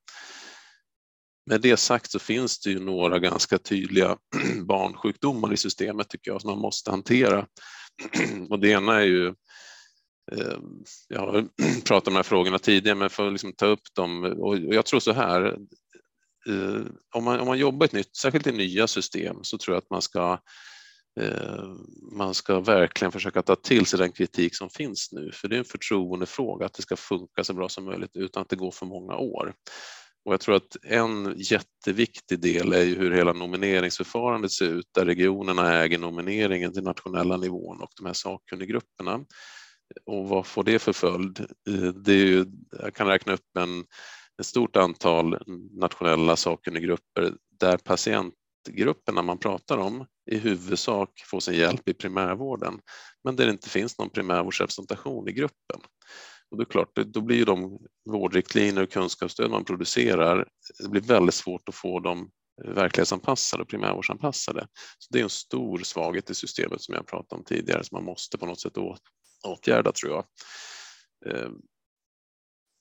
[1.47, 4.17] Med det sagt så finns det ju några ganska tydliga
[4.65, 7.47] barnsjukdomar i systemet tycker jag som man måste hantera.
[8.51, 9.27] Och det ena är ju
[10.33, 10.59] eh,
[11.09, 11.49] jag har
[11.85, 14.25] pratat om de här frågorna tidigare, men för att liksom ta upp dem.
[14.25, 15.45] Och jag tror så här,
[16.49, 16.83] eh,
[17.15, 19.83] om man, om man jobbar i ett nytt, särskilt i nya system, så tror jag
[19.83, 20.39] att man ska
[21.21, 21.65] Eh,
[22.13, 25.59] man ska verkligen försöka ta till sig den kritik som finns nu, för det är
[25.59, 28.87] en förtroendefråga att det ska funka så bra som möjligt utan att det går för
[28.87, 29.55] många år.
[30.25, 35.05] Och jag tror att en jätteviktig del är ju hur hela nomineringsförfarandet ser ut, där
[35.05, 39.25] regionerna äger nomineringen till nationella nivån och de här sakkunniggrupperna.
[40.07, 41.41] Och vad får det för följd?
[41.41, 42.47] Eh, det är ju,
[42.83, 43.85] jag kan räkna upp en,
[44.41, 45.39] ett stort antal
[45.73, 48.35] nationella sakkunniggrupper där patient
[48.71, 52.81] grupperna man pratar om i huvudsak får sin hjälp i primärvården,
[53.25, 55.81] men där det inte finns någon primärvårdsrepresentation i gruppen.
[56.51, 57.79] Och det är klart, då blir ju de
[58.11, 60.49] vårdriktlinjer och kunskapsstöd man producerar,
[60.79, 62.31] det blir väldigt svårt att få dem
[62.63, 64.67] verklighetsanpassade och primärvårdsanpassade.
[64.99, 68.05] Så det är en stor svaghet i systemet som jag pratade om tidigare som man
[68.05, 68.77] måste på något sätt
[69.45, 70.25] åtgärda tror jag.
[71.27, 71.51] Eh,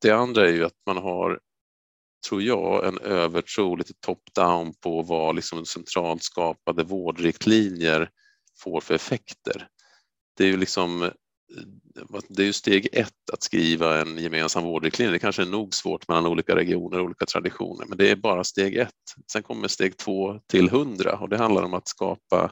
[0.01, 1.39] det andra är ju att man har
[2.29, 8.09] tror jag, en övertro, lite top-down på vad liksom centralt skapade vårdriktlinjer
[8.59, 9.67] får för effekter.
[10.37, 11.09] Det är ju liksom eh,
[12.29, 15.11] det är ju steg ett att skriva en gemensam vårdriktlinje.
[15.11, 18.43] Det kanske är nog svårt mellan olika regioner och olika traditioner, men det är bara
[18.43, 18.89] steg ett.
[19.31, 22.51] Sen kommer steg två till hundra och det handlar om att skapa,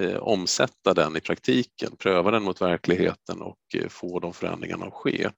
[0.00, 4.94] eh, omsätta den i praktiken, pröva den mot verkligheten och eh, få de förändringarna att
[4.94, 5.30] ske.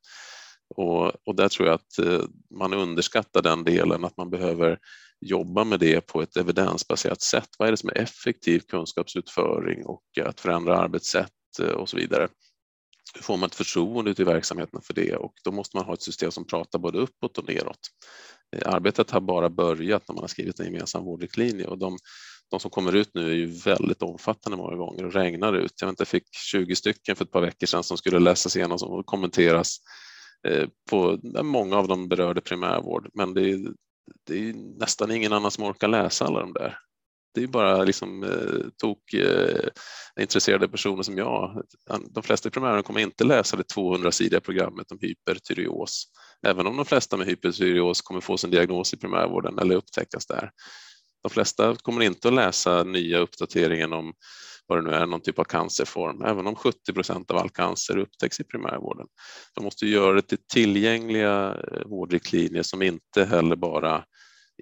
[0.76, 2.24] Och, och där tror jag att eh,
[2.58, 4.78] man underskattar den delen, att man behöver
[5.20, 7.48] jobba med det på ett evidensbaserat sätt.
[7.58, 12.28] Vad är det som är effektiv kunskapsutföring och att förändra arbetssätt eh, och så vidare.
[13.14, 15.94] Hur får man ett förtroende ute i verksamheten för det och då måste man ha
[15.94, 17.80] ett system som pratar både uppåt och neråt.
[18.56, 21.98] Eh, arbetet har bara börjat när man har skrivit en gemensam vårdriktlinje och de,
[22.50, 25.72] de som kommer ut nu är ju väldigt omfattande många gånger och regnar ut.
[25.80, 28.56] Jag, vet inte, jag fick 20 stycken för ett par veckor sedan som skulle läsas
[28.56, 29.78] igenom och kommenteras
[30.48, 33.58] Eh, på många av dem berörde primärvård, men det är,
[34.26, 36.78] det är nästan ingen annan som orkar läsa alla de där.
[37.34, 39.68] Det är bara liksom eh, tok eh,
[40.20, 41.62] intresserade personer som jag.
[42.10, 46.04] De flesta i primärvården kommer inte läsa det 200-sidiga programmet om hypertyreos,
[46.46, 50.50] även om de flesta med hypertyreos kommer få sin diagnos i primärvården eller upptäckas där.
[51.22, 54.12] De flesta kommer inte att läsa nya uppdateringen om
[54.66, 57.98] vad det nu är, någon typ av cancerform, även om 70 procent av all cancer
[57.98, 59.06] upptäcks i primärvården.
[59.54, 64.04] De måste göra det till tillgängliga eh, vårdriktlinjer som inte heller bara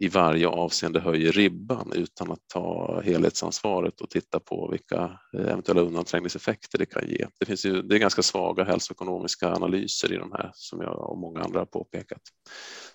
[0.01, 5.81] i varje avseende höjer ribban utan att ta helhetsansvaret och titta på vilka eh, eventuella
[5.81, 7.27] undanträngningseffekter det kan ge.
[7.41, 11.19] Det, finns ju, det är ganska svaga hälsoekonomiska analyser i de här som jag och
[11.19, 12.21] många andra har påpekat.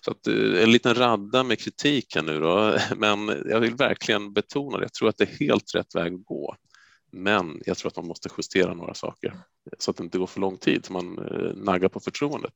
[0.00, 4.78] Så att, eh, en liten radda med kritiken nu då, men jag vill verkligen betona
[4.78, 4.84] det.
[4.84, 6.54] Jag tror att det är helt rätt väg att gå.
[7.10, 9.34] Men jag tror att man måste justera några saker
[9.78, 12.52] så att det inte går för lång tid så man eh, naggar på förtroendet.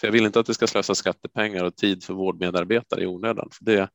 [0.00, 3.48] För jag vill inte att det ska slösa skattepengar och tid för vårdmedarbetare i onödan.
[3.52, 3.88] För det,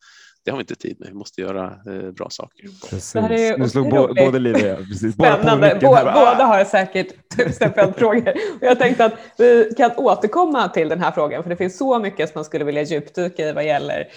[0.45, 1.09] det har vi inte tid med.
[1.09, 2.65] Vi måste göra eh, bra saker.
[2.89, 3.15] Precis.
[3.57, 5.13] Nu slog bo, både Liv och jag precis.
[5.13, 5.79] Spännande.
[5.81, 8.29] Båda, båda har säkert tusen följdfrågor.
[8.29, 11.99] Och jag tänkte att vi kan återkomma till den här frågan, för det finns så
[11.99, 14.07] mycket som man skulle vilja djupdyka i vad gäller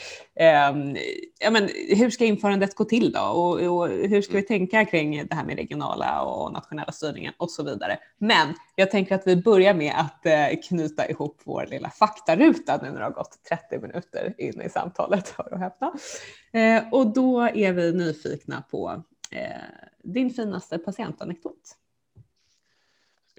[0.40, 0.76] eh,
[1.38, 3.20] ja, men, hur ska införandet gå till då?
[3.20, 7.50] Och, och, hur ska vi tänka kring det här med regionala och nationella styrningen och
[7.50, 7.98] så vidare.
[8.18, 12.90] Men jag tänker att vi börjar med att eh, knyta ihop vår lilla faktaruta nu
[12.90, 15.28] när det har gått 30 minuter in i samtalet.
[15.38, 15.92] Hör och häpna.
[16.52, 19.40] Eh, och då är vi nyfikna på eh,
[20.04, 21.76] din finaste patientanekdot.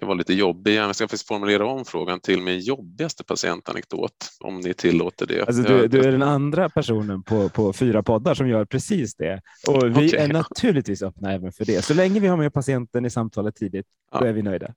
[0.00, 0.74] Jag var lite jobbig.
[0.74, 5.46] Jag ska faktiskt formulera om frågan till min jobbigaste patientanekdot, om ni tillåter det.
[5.46, 9.40] Alltså du, du är den andra personen på, på fyra poddar som gör precis det.
[9.68, 10.20] Och vi okay.
[10.20, 11.84] är naturligtvis öppna även för det.
[11.84, 14.20] Så länge vi har med patienten i samtalet tidigt, ja.
[14.20, 14.74] då är vi nöjda.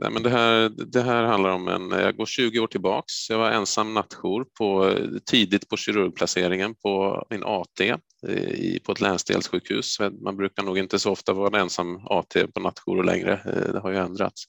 [0.00, 3.30] Nej, men det, här, det här handlar om en, jag går 20 år tillbaks.
[3.30, 4.94] Jag var ensam nattjour på,
[5.26, 9.98] tidigt på kirurgplaceringen på min AT eh, i, på ett länsdelssjukhus.
[10.24, 13.32] Man brukar nog inte så ofta vara ensam AT på nattjour längre.
[13.32, 14.44] Eh, det har ju ändrats.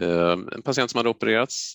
[0.00, 1.74] Eh, en patient som hade opererats,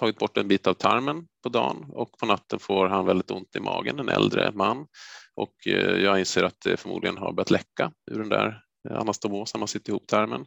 [0.00, 3.56] tagit bort en bit av tarmen på dagen och på natten får han väldigt ont
[3.56, 4.86] i magen, en äldre man.
[5.36, 5.54] Och
[6.02, 10.06] jag inser att det förmodligen har börjat läcka ur den där anastomosen, man sitter ihop
[10.06, 10.46] tarmen.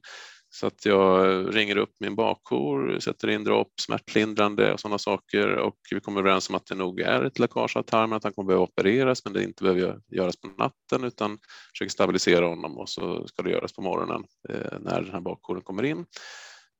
[0.50, 5.78] Så att jag ringer upp min bakkor, sätter in dropp, smärtlindrande och sådana saker och
[5.92, 8.48] vi kommer överens om att det nog är ett läckage av tarmen, att han kommer
[8.48, 11.38] behöva opereras men det inte behöver göras på natten utan
[11.74, 15.62] försöker stabilisera honom och så ska det göras på morgonen eh, när den här bakkoren
[15.62, 16.06] kommer in.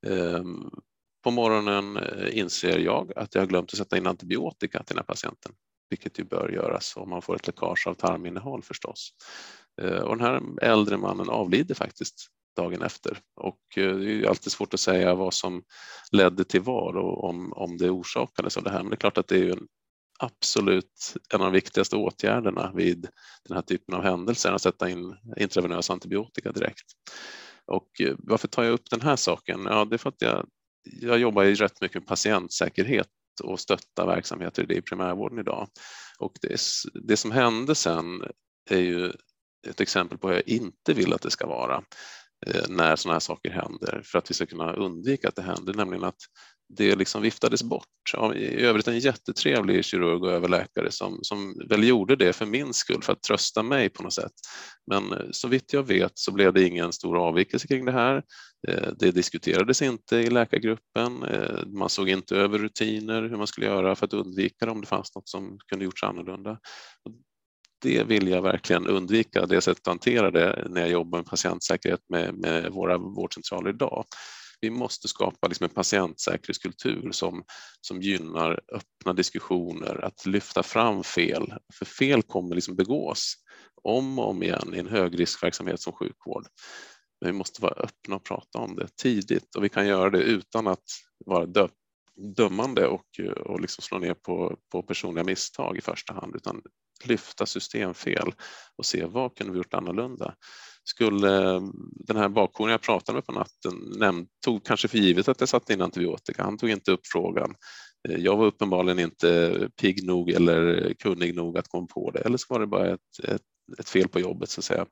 [0.06, 0.42] Eh,
[1.24, 5.02] på morgonen eh, inser jag att jag har glömt att sätta in antibiotika till den
[5.02, 5.52] här patienten,
[5.90, 9.10] vilket ju bör göras om man får ett läckage av tarminnehåll förstås.
[9.82, 12.30] Eh, och den här äldre mannen avlider faktiskt
[12.62, 13.18] dagen efter.
[13.36, 15.62] Och eh, det är alltid svårt att säga vad som
[16.12, 18.82] ledde till vad och om, om det orsakades av det här.
[18.82, 19.66] Men det är klart att det är en
[20.18, 23.08] absolut en av de viktigaste åtgärderna vid
[23.48, 26.86] den här typen av händelser, att sätta in intravenös antibiotika direkt.
[27.66, 29.60] Och eh, varför tar jag upp den här saken?
[29.64, 30.46] Ja, det är för att jag,
[30.84, 33.08] jag jobbar ju rätt mycket med patientsäkerhet
[33.42, 35.68] och stötta verksamheter i det i primärvården idag.
[36.18, 36.60] Och det,
[36.94, 38.22] det som hände sen
[38.70, 39.12] är ju
[39.66, 41.82] ett exempel på hur jag inte vill att det ska vara.
[42.46, 45.74] Eh, när sådana här saker händer för att vi ska kunna undvika att det händer,
[45.74, 46.20] nämligen att
[46.76, 47.86] det liksom viftades bort.
[48.34, 53.02] I övrigt en jättetrevlig kirurg och överläkare som, som väl gjorde det för min skull,
[53.02, 54.32] för att trösta mig på något sätt.
[54.90, 58.22] Men eh, så vitt jag vet så blev det ingen stor avvikelse kring det här.
[58.68, 61.24] Eh, det diskuterades inte i läkargruppen.
[61.66, 64.86] Man såg inte över rutiner, hur man skulle göra för att undvika det om det
[64.86, 66.58] fanns något som kunde gjorts annorlunda
[67.82, 72.00] det vill jag verkligen undvika, det sättet att hantera det när jag jobbar med patientsäkerhet
[72.08, 74.04] med, med våra vårdcentraler idag.
[74.60, 77.44] Vi måste skapa liksom en patientsäkerhetskultur som,
[77.80, 83.34] som gynnar öppna diskussioner, att lyfta fram fel, för fel kommer liksom begås
[83.82, 86.46] om och om igen i en högriskverksamhet som sjukvård.
[87.20, 90.22] Men vi måste vara öppna och prata om det tidigt och vi kan göra det
[90.22, 90.84] utan att
[91.26, 91.68] vara dö
[92.36, 96.62] dömande och, och liksom slå ner på, på personliga misstag i första hand, utan
[97.04, 98.32] lyfta systemfel
[98.76, 100.34] och se vad kunde vi gjort annorlunda.
[100.84, 101.62] Skulle eh,
[102.06, 105.48] den här bakgrunden jag pratade med på natten näm, tog kanske för givet att jag
[105.48, 106.42] satte in antibiotika.
[106.42, 107.54] Han tog inte upp frågan.
[108.08, 112.20] Eh, jag var uppenbarligen inte pigg nog eller kunnig nog att komma på det.
[112.20, 113.42] Eller så var det bara ett, ett,
[113.78, 114.86] ett fel på jobbet så att säga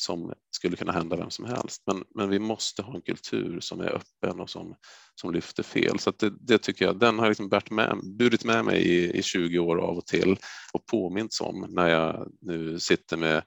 [0.00, 1.82] som skulle kunna hända vem som helst.
[1.86, 4.74] Men, men vi måste ha en kultur som är öppen och som,
[5.14, 5.98] som lyfter fel.
[5.98, 9.22] Så det, det, tycker jag, den har liksom burit med, burit med mig i, i
[9.22, 10.36] 20 år av och till
[10.72, 13.42] och påminns om när jag nu sitter med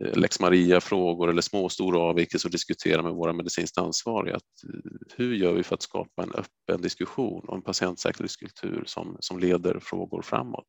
[0.00, 4.36] eh, lex Maria-frågor eller små och stora avvikelser och diskuterar med våra medicinskt ansvariga.
[4.36, 9.16] Att eh, hur gör vi för att skapa en öppen diskussion och en patientsäkerhetskultur som,
[9.20, 10.66] som leder frågor framåt?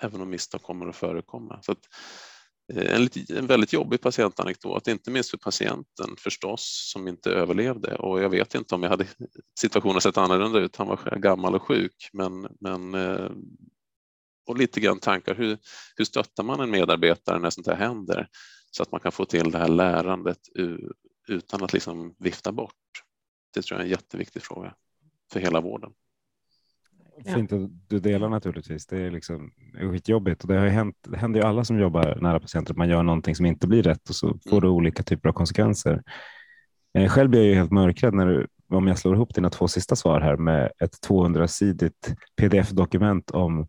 [0.00, 1.62] Även om misstag kommer att förekomma.
[1.62, 1.80] Så att
[2.72, 8.22] Eh, en, en väldigt jobbig patientanekdot, inte minst för patienten förstås som inte överlevde och
[8.22, 9.06] jag vet inte om jag hade
[9.58, 10.76] situationen sett annorlunda ut.
[10.76, 13.30] Han var gammal och sjuk men, men eh,
[14.46, 15.58] och lite grann tankar hur,
[15.96, 18.28] hur stöttar man en medarbetare när sånt här händer
[18.70, 20.38] så att man kan få till det här lärandet
[21.28, 22.72] utan att liksom vifta bort.
[23.54, 24.74] Det tror jag är en jätteviktig fråga
[25.32, 25.92] för hela vården.
[27.24, 28.86] Fint att du delar naturligtvis.
[28.86, 29.50] Det är liksom
[29.80, 30.96] skitjobbigt och det har ju hänt.
[31.08, 33.82] Det händer ju alla som jobbar nära patienter att man gör någonting som inte blir
[33.82, 36.02] rätt och så får det olika typer av konsekvenser.
[36.98, 39.68] Eh, själv blir jag ju helt mörkrädd när du, om jag slår ihop dina två
[39.68, 43.66] sista svar här med ett 200-sidigt pdf-dokument om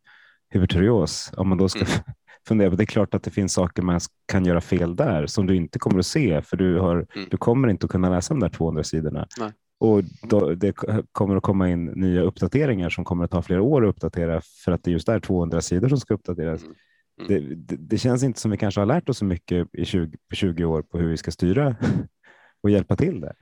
[0.49, 1.31] hypertyreos.
[1.37, 1.91] Om man då ska mm.
[2.47, 5.45] fundera på, det är klart att det finns saker man kan göra fel där som
[5.45, 7.27] du inte kommer att se för du, har, mm.
[7.31, 9.27] du kommer inte att kunna läsa de där 200 sidorna.
[9.39, 9.51] Nej.
[9.79, 10.75] Och då, det
[11.11, 14.71] kommer att komma in nya uppdateringar som kommer att ta flera år att uppdatera för
[14.71, 16.63] att det just är 200 sidor som ska uppdateras.
[16.63, 16.75] Mm.
[17.21, 17.27] Mm.
[17.27, 20.17] Det, det, det, känns inte som vi kanske har lärt oss så mycket i 20,
[20.33, 21.75] 20 år på hur vi ska styra
[22.63, 23.35] och hjälpa till där.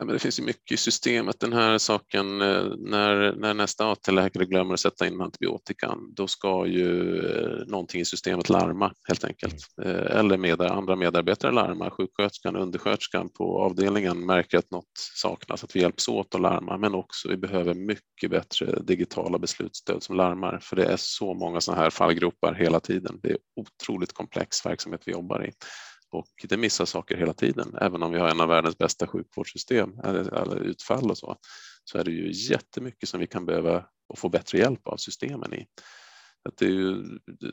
[0.00, 1.40] Ja, men det finns ju mycket i systemet.
[1.40, 6.66] Den här saken eh, när, när nästa AT-läkare glömmer att sätta in antibiotikan, då ska
[6.66, 9.54] ju eh, någonting i systemet larma helt enkelt.
[9.82, 11.90] Eh, eller med, andra medarbetare larma.
[11.90, 16.78] Sjuksköterskan, undersköterskan på avdelningen märker att något saknas, att vi hjälps åt att larma.
[16.78, 21.60] Men också vi behöver mycket bättre digitala beslutsstöd som larmar, för det är så många
[21.60, 23.18] sådana här fallgropar hela tiden.
[23.22, 25.52] Det är otroligt komplex verksamhet vi jobbar i
[26.12, 27.76] och det missar saker hela tiden.
[27.80, 30.00] Även om vi har en av världens bästa sjukvårdssystem
[30.32, 31.36] alla utfall och så,
[31.84, 35.54] så är det ju jättemycket som vi kan behöva och få bättre hjälp av systemen
[35.54, 35.66] i.
[36.48, 37.04] Att det är ju,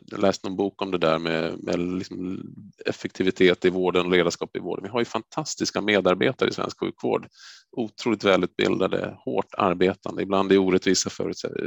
[0.05, 2.41] jag läste någon bok om det där med, med liksom
[2.85, 4.83] effektivitet i vården och ledarskap i vården.
[4.83, 7.27] Vi har ju fantastiska medarbetare i svensk sjukvård.
[7.71, 11.09] Otroligt välutbildade, hårt arbetande, ibland i orättvisa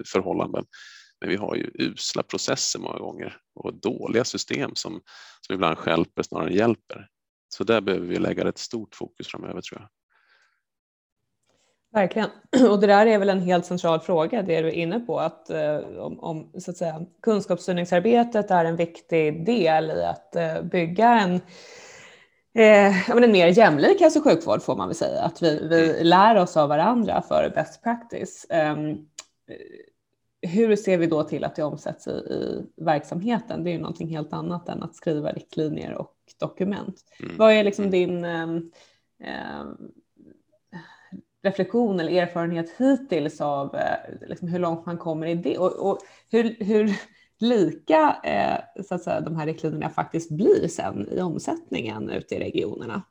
[0.07, 0.65] förhållanden.
[1.21, 5.01] Men vi har ju usla processer många gånger och dåliga system som,
[5.41, 7.09] som ibland skälper snarare än hjälper.
[7.49, 9.89] Så där behöver vi lägga ett stort fokus framöver tror jag.
[11.93, 12.29] Verkligen.
[12.71, 15.51] Och det där är väl en helt central fråga, det du är inne på, att
[15.51, 21.21] eh, om, om så att säga, kunskapsstyrningsarbetet är en viktig del i att eh, bygga
[21.21, 21.35] en,
[22.55, 26.07] eh, en mer jämlik hälso och sjukvård får man väl säga, att vi, vi mm.
[26.07, 28.47] lär oss av varandra för best practice.
[28.51, 29.07] Um,
[30.43, 33.65] hur ser vi då till att det omsätts i, i verksamheten?
[33.65, 37.01] Det är ju någonting helt annat än att skriva riktlinjer och dokument.
[37.23, 37.37] Mm.
[37.37, 37.91] Vad är liksom mm.
[37.91, 39.65] din eh,
[41.43, 45.99] reflektion eller erfarenhet hittills av eh, liksom hur långt man kommer i det och, och
[46.31, 46.97] hur, hur,
[47.41, 52.39] lika eh, så att säga, de här riktlinjerna faktiskt blir sen i omsättningen ute i
[52.39, 53.03] regionerna?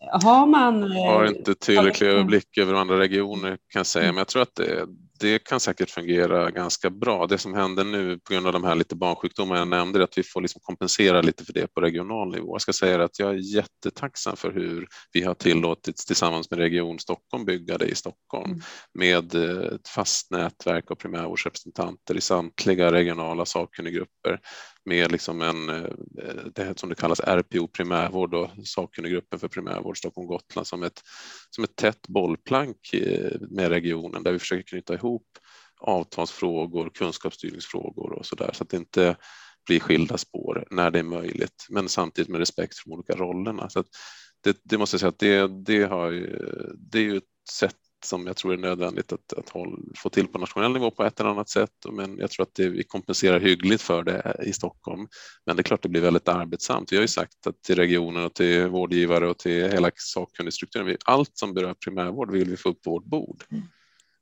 [0.00, 0.92] Har man...
[0.92, 4.14] Jag har inte tillräcklig överblick över andra regioner kan jag säga, mm.
[4.14, 4.86] men jag tror att det,
[5.18, 7.26] det kan säkert fungera ganska bra.
[7.26, 10.18] Det som händer nu på grund av de här lite barnsjukdomar jag nämnde är att
[10.18, 12.54] vi får liksom kompensera lite för det på regional nivå.
[12.54, 16.98] Jag ska säga att jag är jättetacksam för hur vi har tillåtits tillsammans med Region
[16.98, 18.62] Stockholm bygga det i Stockholm mm.
[18.94, 24.40] med eh, ett fast nätverk av primärvårdsrepresentanter i samtliga regionala sakkunniggrupper
[24.86, 25.84] med liksom en, eh,
[26.54, 31.02] det som det kallas RPO primärvård och sakkunniggruppen för primärvård Stockholm-Gotland som ett,
[31.50, 35.26] som ett tätt bollplank eh, med regionen där vi försöker knyta ihop
[35.80, 39.16] avtalsfrågor, kunskapsstyrningsfrågor och så där så att det inte
[39.66, 43.70] blir skilda spår när det är möjligt, men samtidigt med respekt för de olika rollerna.
[43.70, 43.84] Så
[44.44, 46.10] det, det, måste jag säga att det, det, har,
[46.78, 50.28] det är ju ett sätt som jag tror är nödvändigt att, att håll, få till
[50.28, 51.70] på nationell nivå på ett eller annat sätt.
[51.92, 55.08] Men jag tror att det, vi kompenserar hyggligt för det i Stockholm.
[55.46, 56.92] Men det är klart det blir väldigt arbetsamt.
[56.92, 61.30] Vi har ju sagt att till regionen och till vårdgivare och till hela sakkunnigstrukturen, allt
[61.34, 63.44] som berör primärvård vill vi få upp på vårt bord.
[63.50, 63.62] Mm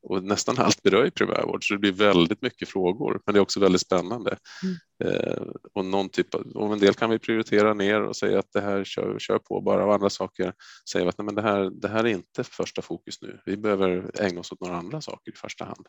[0.04, 3.42] och nästan allt berör ju primärvård så det blir väldigt mycket frågor men det är
[3.42, 4.36] också väldigt spännande.
[4.62, 4.76] Mm.
[5.04, 5.42] Eh,
[5.74, 8.60] och, någon typ av, och en del kan vi prioritera ner och säga att det
[8.60, 10.52] här kör, kör på bara och andra saker
[10.90, 13.40] säger att nej, men det, här, det här är inte första fokus nu.
[13.46, 15.86] Vi behöver ägna oss åt några andra saker i första hand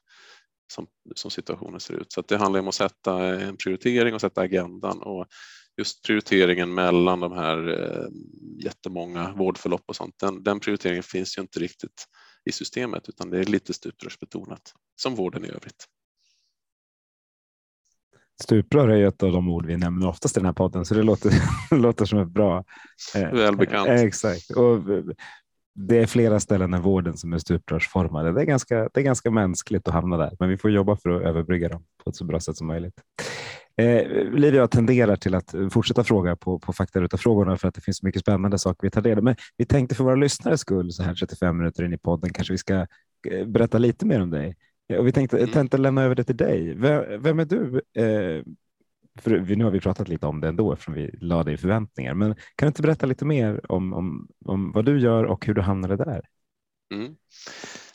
[0.73, 2.11] som, som situationen ser ut.
[2.11, 5.25] Så det handlar om att sätta en prioritering och sätta agendan och
[5.77, 8.07] just prioriteringen mellan de här eh,
[8.65, 12.05] jättemånga vårdförlopp och sånt, den, den prioriteringen finns ju inte riktigt
[12.45, 15.85] i systemet utan det är lite stuprörsbetonat som vården i övrigt.
[18.43, 21.03] Stuprör är ett av de ord vi nämner oftast i den här podden, så det
[21.03, 21.31] låter,
[21.75, 22.63] låter som ett bra...
[23.15, 23.87] Eh, Välbekant.
[23.87, 24.51] Eh, exakt.
[24.51, 24.79] Och
[25.75, 28.31] det är flera ställen än vården som är stuprörsformade.
[28.31, 31.09] Det är, ganska, det är ganska mänskligt att hamna där, men vi får jobba för
[31.09, 33.01] att överbrygga dem på ett så bra sätt som möjligt.
[33.77, 38.03] Eh, Liv jag tenderar till att fortsätta fråga på, på faktaruta-frågorna för att det finns
[38.03, 39.23] mycket spännande saker vi tar del av.
[39.23, 42.53] Men vi tänkte för våra lyssnares skull så här 35 minuter in i podden kanske
[42.53, 42.87] vi ska
[43.31, 44.55] eh, berätta lite mer om dig.
[44.97, 45.51] Och vi tänkte, mm.
[45.51, 46.75] tänkte lämna över det till dig.
[46.75, 47.81] Vem, vem är du?
[48.01, 48.43] Eh,
[49.21, 52.13] för nu har vi pratat lite om det ändå eftersom vi lade i förväntningar.
[52.13, 55.53] Men kan du inte berätta lite mer om, om, om vad du gör och hur
[55.53, 56.21] du hamnade där?
[56.93, 57.15] Mm.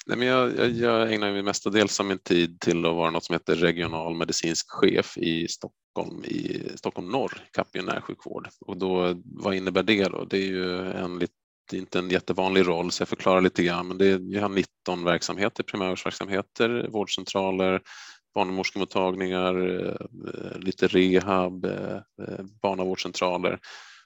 [0.07, 3.25] Nej, men jag, jag, jag ägnar mig mestadels av min tid till att vara något
[3.25, 8.49] som heter regional medicinsk chef i Stockholm, i Stockholm norr, Capio närsjukvård.
[8.61, 10.25] Och då, vad innebär det då?
[10.25, 11.19] Det är ju en
[11.73, 13.89] inte en jättevanlig roll, så jag förklarar lite grann.
[13.89, 17.81] Men det är, vi har 19 verksamheter, primärvårdsverksamheter, vårdcentraler,
[18.35, 23.59] barnmorskemottagningar, eh, lite rehab, eh, eh, barnavårdscentraler.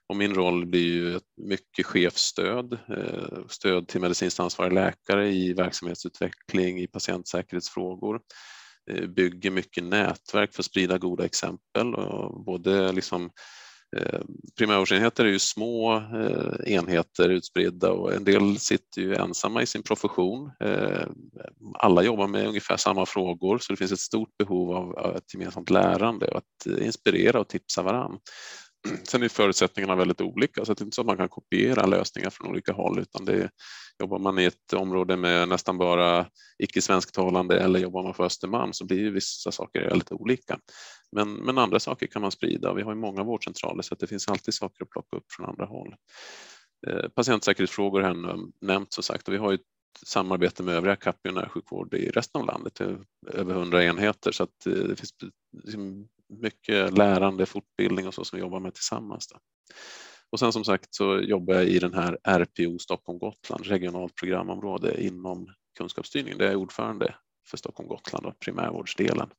[0.08, 6.80] Och min roll blir ju mycket chefsstöd, eh, stöd till medicinskt ansvarig läkare i verksamhetsutveckling,
[6.80, 8.20] i patientsäkerhetsfrågor.
[8.90, 11.94] Eh, bygger mycket nätverk för att sprida goda exempel.
[11.94, 13.30] Och både liksom,
[13.96, 14.20] eh,
[14.58, 16.02] primärvårdsenheter är ju små
[16.66, 20.50] enheter utspridda och en del sitter ju ensamma i sin profession.
[21.74, 25.70] Alla jobbar med ungefär samma frågor så det finns ett stort behov av ett gemensamt
[25.70, 28.18] lärande och att inspirera och tipsa varann.
[29.04, 32.30] Sen är förutsättningarna väldigt olika så det är inte så att man kan kopiera lösningar
[32.30, 33.50] från olika håll utan det är,
[33.98, 36.26] jobbar man i ett område med nästan bara
[36.58, 40.58] icke svensktalande eller jobbar man på Östermalm så blir ju vissa saker väldigt olika.
[41.12, 42.74] Men, men andra saker kan man sprida.
[42.74, 45.64] Vi har ju många vårdcentraler så det finns alltid saker att plocka upp från andra
[45.64, 45.94] håll.
[46.86, 49.58] Eh, patientsäkerhetsfrågor har jag nämnt som sagt och vi har ju
[50.06, 52.96] samarbete med övriga Capio närsjukvård i resten av landet, eh,
[53.32, 55.14] över 100 enheter så att eh, det finns
[55.64, 59.28] liksom- mycket lärande, fortbildning och så som vi jobbar med tillsammans.
[59.28, 59.38] Då.
[60.30, 65.04] Och sen som sagt så jobbar jag i den här RPO Stockholm Gotland, regionalt programområde
[65.04, 65.46] inom
[65.78, 66.38] kunskapsstyrning.
[66.38, 67.14] Där jag är ordförande
[67.50, 69.30] för Stockholm Gotland och primärvårdsdelen.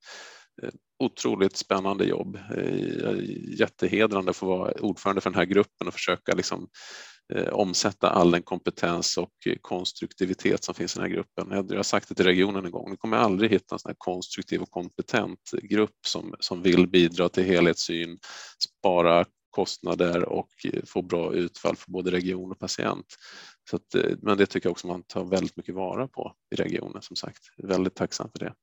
[0.63, 0.69] Eh,
[0.99, 2.39] otroligt spännande jobb.
[2.57, 3.15] Eh,
[3.59, 6.67] jättehedrande att få vara ordförande för den här gruppen och försöka liksom
[7.34, 11.47] Eh, omsätta all den kompetens och eh, konstruktivitet som finns i den här gruppen.
[11.69, 13.95] Jag har sagt det till regionen en gång, ni kommer aldrig hitta en sån här
[13.97, 18.17] konstruktiv och kompetent grupp som, som vill bidra till helhetssyn,
[18.80, 23.05] spara kostnader och eh, få bra utfall för både region och patient.
[23.69, 27.01] Så att, men det tycker jag också man tar väldigt mycket vara på i regionen
[27.01, 27.41] som sagt.
[27.57, 28.53] Väldigt tacksam för det.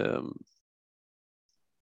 [0.00, 0.32] Ehm,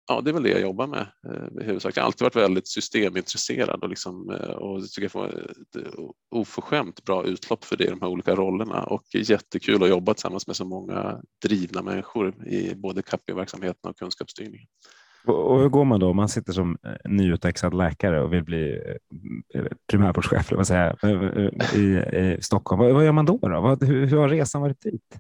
[0.06, 1.96] Ja, det är väl det jag jobbar med eh, i huvudsak.
[1.96, 6.04] Jag har alltid varit väldigt systemintresserad och, liksom, eh, och tycker jag får ett eh,
[6.30, 10.46] oförskämt bra utlopp för det i de här olika rollerna och jättekul att jobba tillsammans
[10.46, 14.66] med så många drivna människor i både Capio-verksamheten och kunskapsstyrningen.
[15.26, 18.80] Och hur går man då om man sitter som nyutexad läkare och vill bli
[19.90, 20.52] primärvårdschef
[21.74, 22.80] i, i Stockholm?
[22.80, 23.38] Vad, vad, gör man då?
[23.38, 23.86] då?
[23.86, 25.18] Hur, hur har resan varit dit?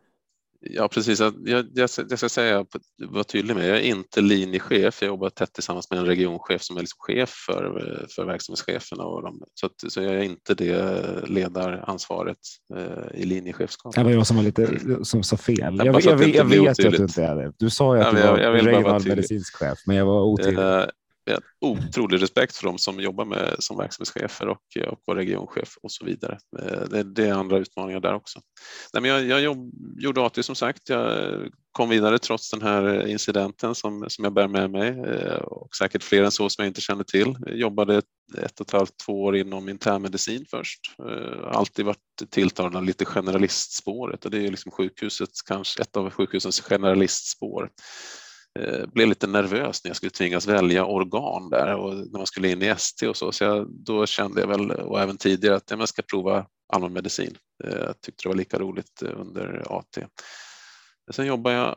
[0.70, 1.20] Ja, precis.
[1.20, 2.66] Jag, jag, jag ska säga,
[3.08, 5.02] vara tydlig med, jag är inte linjechef.
[5.02, 9.04] Jag jobbar tätt tillsammans med en regionchef som är liksom chef för, för verksamhetscheferna.
[9.04, 12.38] Och de, så, att, så jag är inte det ledaransvaret
[12.76, 13.94] eh, i linjechefskap.
[13.94, 15.76] Det var jag som var lite som sa fel.
[15.76, 17.52] Jag, jag, jag, jag vet att du inte är det.
[17.58, 20.58] Du sa ju att ja, du var regional medicinsk chef, men jag var otydlig.
[20.58, 20.84] Uh,
[21.24, 25.76] jag har otrolig respekt för dem som jobbar med som verksamhetschefer och, och var regionchef
[25.82, 26.38] och så vidare.
[26.58, 28.40] Eh, det, det är andra utmaningar där också.
[28.92, 30.88] Nej, men jag, jag jobb, gjorde AT som sagt.
[30.88, 31.32] Jag
[31.72, 36.02] kom vidare trots den här incidenten som, som jag bär med mig eh, och säkert
[36.02, 37.36] fler än så som jag inte känner till.
[37.46, 38.02] Jag jobbade
[38.38, 40.80] ett och ett halvt, två år inom internmedicin först.
[40.98, 46.60] Eh, alltid varit tilltalad lite generalistspåret och det är liksom sjukhusets, kanske ett av sjukhusens
[46.60, 47.70] generalistspår.
[48.58, 52.50] Eh, blev lite nervös när jag skulle tvingas välja organ där och när man skulle
[52.50, 53.32] in i ST och så.
[53.32, 57.36] Så jag, då kände jag väl, och även tidigare, att jag ska prova allmänmedicin.
[57.64, 60.06] Eh, jag tyckte det var lika roligt eh, under AT.
[61.12, 61.76] Sen jobbade jag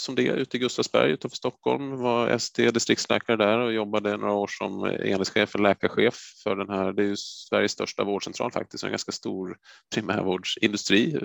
[0.00, 4.84] som det ute i Gustavsberg utanför Stockholm, var ST-distriktsläkare där och jobbade några år som
[4.84, 9.56] enhetschef läkarchef för den här, det är ju Sveriges största vårdcentral faktiskt, en ganska stor
[9.94, 11.20] primärvårdsindustri,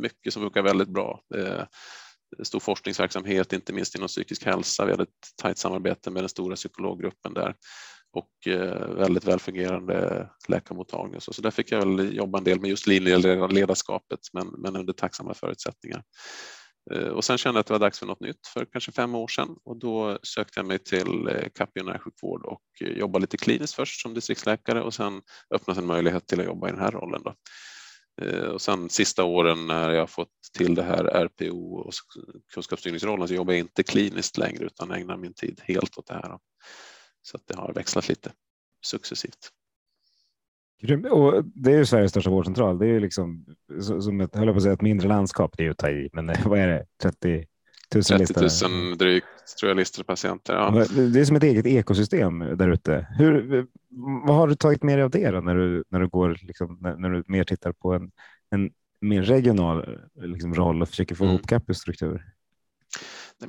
[0.00, 1.20] mycket som funkar väldigt bra
[2.42, 4.84] stor forskningsverksamhet, inte minst inom psykisk hälsa.
[4.84, 5.08] Vi hade ett
[5.42, 7.54] tajt samarbete med den stora psykologgruppen där
[8.12, 11.20] och eh, väldigt välfungerande läkarmottagning.
[11.20, 14.92] Så, så där fick jag väl jobba en del med just linjeledarskapet, men, men under
[14.92, 16.02] tacksamma förutsättningar.
[16.94, 19.14] Eh, och sen kände jag att det var dags för något nytt för kanske fem
[19.14, 23.36] år sedan och då sökte jag mig till eh, Capio närsjukvård och eh, jobbade lite
[23.36, 25.22] kliniskt först som distriktsläkare och sen
[25.54, 27.22] öppnades en möjlighet till att jobba i den här rollen.
[27.24, 27.34] Då.
[28.20, 31.92] Eh, och sen sista åren när jag fått till det här RPO och
[32.54, 36.38] kunskapsstyrningsrollen så jobbar jag inte kliniskt längre utan ägnar min tid helt åt det här.
[37.22, 38.32] Så att det har växlat lite
[38.84, 39.50] successivt.
[41.10, 42.78] Och det är ju Sveriges största vårdcentral.
[42.78, 43.46] Det är ju liksom
[44.00, 45.54] som ett, höll på att säga, ett mindre landskap.
[45.56, 46.86] Det är ju att ta i, men eh, vad är det?
[47.02, 47.46] 30
[47.94, 49.26] 000 30 000 drygt
[49.60, 50.54] tror jag listade patienter.
[50.54, 50.70] Ja.
[50.94, 53.06] Det är som ett eget ekosystem där ute.
[53.18, 53.66] Hur,
[54.26, 56.78] vad har du tagit med dig av det då, när du när du går liksom,
[56.80, 58.10] när, när, du mer tittar på en,
[58.50, 58.70] en
[59.00, 61.34] mer regional liksom, roll och försöker få mm.
[61.34, 62.22] ihop Capus struktur?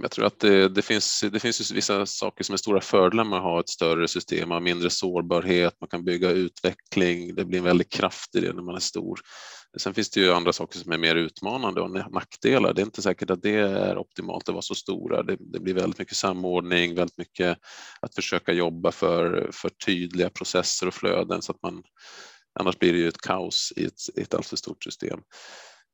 [0.01, 3.37] Jag tror att det, det, finns, det finns vissa saker som är stora fördelar med
[3.37, 7.59] att ha ett större system, man har mindre sårbarhet, man kan bygga utveckling, det blir
[7.59, 9.19] en väldig kraft i det när man är stor.
[9.77, 12.73] Sen finns det ju andra saker som är mer utmanande och nackdelar.
[12.73, 15.23] Det är inte säkert att det är optimalt att vara så stora.
[15.23, 17.57] Det, det, blir väldigt mycket samordning, väldigt mycket
[18.01, 21.83] att försöka jobba för, för tydliga processer och flöden så att man
[22.59, 25.19] Annars blir det ju ett kaos i ett, ett alltför stort system.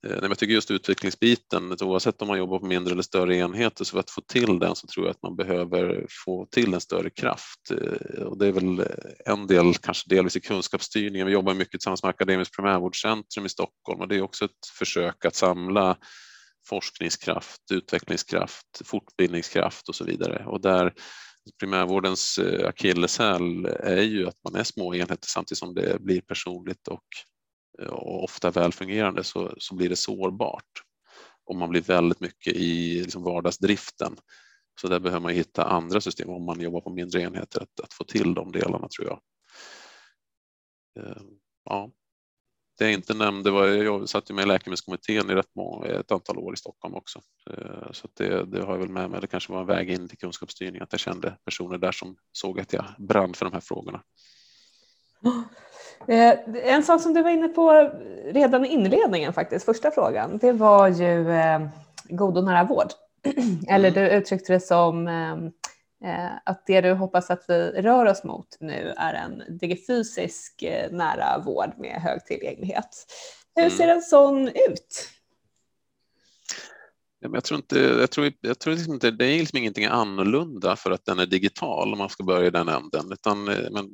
[0.06, 3.92] Eh, jag tycker just utvecklingsbiten, oavsett om man jobbar på mindre eller större enheter, så
[3.92, 7.10] för att få till den så tror jag att man behöver få till en större
[7.10, 7.72] kraft.
[7.72, 8.86] Eh, och det är väl eh,
[9.34, 11.28] en del, kanske delvis i kunskapsstyrningen.
[11.28, 15.26] Vi jobbar mycket tillsammans med Akademiskt primärvårdscentrum i Stockholm och det är också ett försök
[15.26, 15.98] att samla
[16.70, 20.46] forskningskraft, utvecklingskraft, fortbildningskraft och så vidare.
[20.46, 20.94] Och där
[21.60, 26.88] primärvårdens eh, akilleshäl är ju att man är små enheter samtidigt som det blir personligt
[26.88, 27.04] och
[27.90, 30.84] och ofta välfungerande så, så blir det sårbart
[31.46, 34.18] och man blir väldigt mycket i liksom vardagsdriften.
[34.82, 37.94] Så där behöver man hitta andra system om man jobbar på mindre enheter att, att
[37.94, 39.20] få till de delarna tror jag.
[41.00, 41.22] Eh,
[41.66, 41.92] ja.
[42.78, 46.12] Det jag inte nämnde var, jag satt ju med i läkemedelskommittén i rätt många, ett
[46.12, 47.22] antal år i Stockholm också.
[47.50, 49.22] Eh, så det, det har jag väl med mig.
[49.22, 52.60] Det kanske var en väg in till kunskapsstyrning att jag kände personer där som såg
[52.60, 54.04] att jag brann för de här frågorna.
[56.08, 57.92] Eh, en sak som du var inne på
[58.26, 61.68] redan i inledningen faktiskt, första frågan, det var ju eh,
[62.10, 62.88] god och nära vård.
[63.68, 64.04] Eller mm.
[64.04, 68.94] du uttryckte det som eh, att det du hoppas att vi rör oss mot nu
[68.98, 73.06] är en digifysisk nära vård med hög tillgänglighet.
[73.56, 73.78] Hur mm.
[73.78, 75.10] ser en sån ut?
[77.20, 80.92] Jag tror inte, jag tror, jag tror liksom inte, det är liksom ingenting annorlunda för
[80.92, 83.12] att den är digital om man ska börja i den änden.
[83.12, 83.90] Utan, men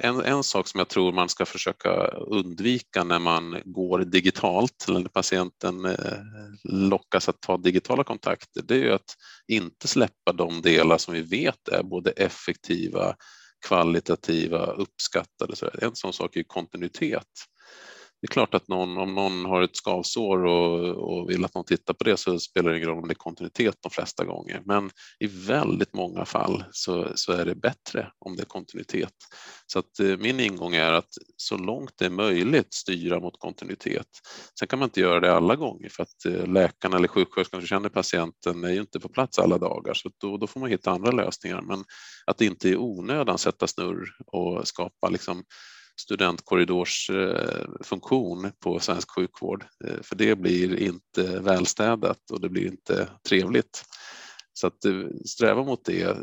[0.00, 5.00] en, en sak som jag tror man ska försöka undvika när man går digitalt eller
[5.00, 6.18] när patienten eh,
[6.64, 9.16] lockas att ta digitala kontakter, det är ju att
[9.48, 13.14] inte släppa de delar som vi vet är både effektiva,
[13.66, 15.54] kvalitativa, uppskattade.
[15.82, 17.28] En sån sak är kontinuitet.
[18.22, 21.64] Det är klart att någon, om någon har ett skavsår och, och, vill att någon
[21.64, 24.62] tittar på det så spelar det ingen roll om det är kontinuitet de flesta gånger.
[24.64, 29.12] Men i väldigt många fall så, så är det bättre om det är kontinuitet.
[29.66, 34.08] Så att eh, min ingång är att så långt det är möjligt styra mot kontinuitet.
[34.58, 37.66] Sen kan man inte göra det alla gånger för att eh, läkaren eller sjuksköterskan som
[37.66, 40.90] känner patienten är ju inte på plats alla dagar så då, då får man hitta
[40.90, 41.62] andra lösningar.
[41.62, 41.84] Men
[42.26, 45.44] att inte i onödan sätta snurr och skapa liksom
[46.02, 53.08] studentkorridorsfunktion eh, på svensk sjukvård, eh, för det blir inte välstädat och det blir inte
[53.28, 53.84] trevligt.
[54.52, 54.92] Så att eh,
[55.24, 56.16] sträva mot det.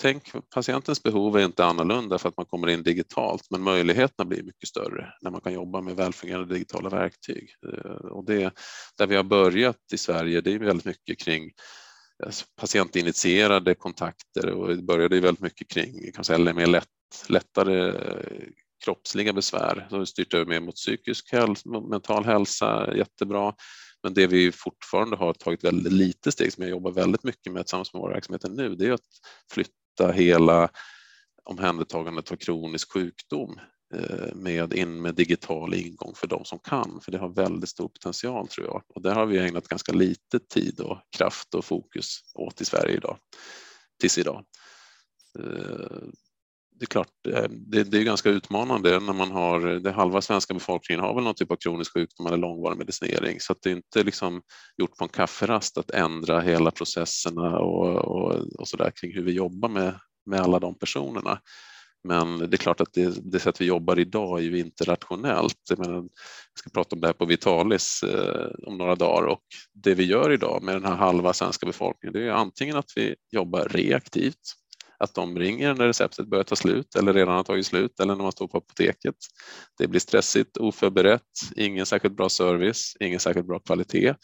[0.00, 4.42] Tänk, patientens behov är inte annorlunda för att man kommer in digitalt, men möjligheterna blir
[4.42, 7.50] mycket större när man kan jobba med välfungerande digitala verktyg.
[8.10, 8.54] Och det,
[8.98, 11.50] där vi har börjat i Sverige, det är väldigt mycket kring
[12.60, 16.86] patientinitierade kontakter och det började väldigt mycket kring kan säga, mer lätt,
[17.28, 17.92] lättare
[18.84, 19.86] kroppsliga besvär.
[19.88, 23.54] Så har vi styrt över mer mot psykisk hälsa, mental hälsa, jättebra.
[24.02, 27.66] Men det vi fortfarande har tagit väldigt lite steg, som jag jobbar väldigt mycket med
[27.66, 29.00] tillsammans med våra verksamheter nu, det är att
[29.52, 30.68] flytta hela
[31.44, 33.60] omhändertagandet av kronisk sjukdom
[33.94, 37.88] eh, med in med digital ingång för de som kan, för det har väldigt stor
[37.88, 38.82] potential tror jag.
[38.88, 42.96] Och där har vi ägnat ganska lite tid och kraft och fokus åt i Sverige
[42.96, 43.18] idag,
[44.00, 44.44] tills idag.
[45.38, 46.08] Eh,
[46.80, 50.54] det är klart, eh, det, det, är ganska utmanande när man har, det halva svenska
[50.54, 53.76] befolkningen har väl någon typ av kronisk sjukdom eller långvarig medicinering så att det är
[53.76, 54.42] inte liksom
[54.76, 59.22] gjort på en kafferast att ändra hela processerna och, och, och så där kring hur
[59.22, 59.94] vi jobbar med,
[60.26, 61.40] med alla de personerna.
[62.08, 65.58] Men det är klart att det, det sätt vi jobbar idag är ju inte rationellt.
[65.68, 66.08] Jag, menar, jag
[66.58, 70.32] ska prata om det här på Vitalis eh, om några dagar och det vi gör
[70.32, 74.59] idag med den här halva svenska befolkningen det är antingen att vi jobbar reaktivt
[75.00, 78.22] att de ringer när receptet börjar ta slut eller redan har tagit slut eller när
[78.22, 79.14] man står på apoteket.
[79.78, 81.22] Det blir stressigt, oförberett,
[81.56, 84.14] ingen särskilt bra service, ingen särskilt bra kvalitet.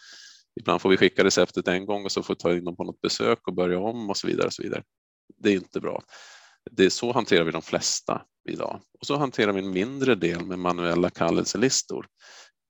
[0.61, 2.85] Ibland får vi skicka receptet en gång och så får vi ta in dem på
[2.85, 4.47] något besök och börja om och så vidare.
[4.47, 4.83] Och så vidare.
[5.39, 6.03] Det är inte bra.
[6.71, 8.81] Det är så hanterar vi de flesta idag.
[9.01, 12.07] Och så hanterar vi en mindre del med manuella kallelselistor.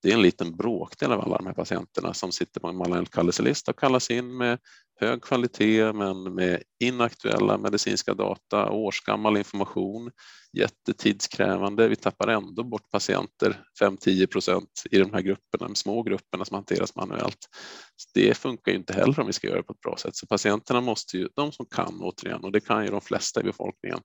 [0.06, 3.06] Det är en liten bråkdel av alla de här patienterna som sitter på en manuell
[3.06, 4.58] kallelselista och kallas in med
[5.00, 10.10] hög kvalitet men med inaktuella medicinska data, årsgammal information,
[10.52, 11.88] jättetidskrävande.
[11.88, 16.54] Vi tappar ändå bort patienter, 5-10 procent i de här grupperna, de små grupperna som
[16.54, 17.48] hanteras manuellt.
[17.96, 20.16] Så det funkar ju inte heller om vi ska göra det på ett bra sätt.
[20.16, 23.44] Så patienterna måste ju, de som kan återigen, och det kan ju de flesta i
[23.44, 23.98] befolkningen,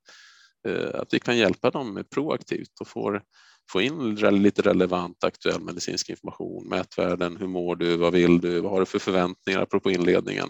[0.67, 3.23] eh, att vi kan hjälpa dem proaktivt och får
[3.72, 8.72] få in lite relevant aktuell medicinsk information, mätvärden, hur mår du, vad vill du, vad
[8.72, 10.49] har du för förväntningar apropå inledningen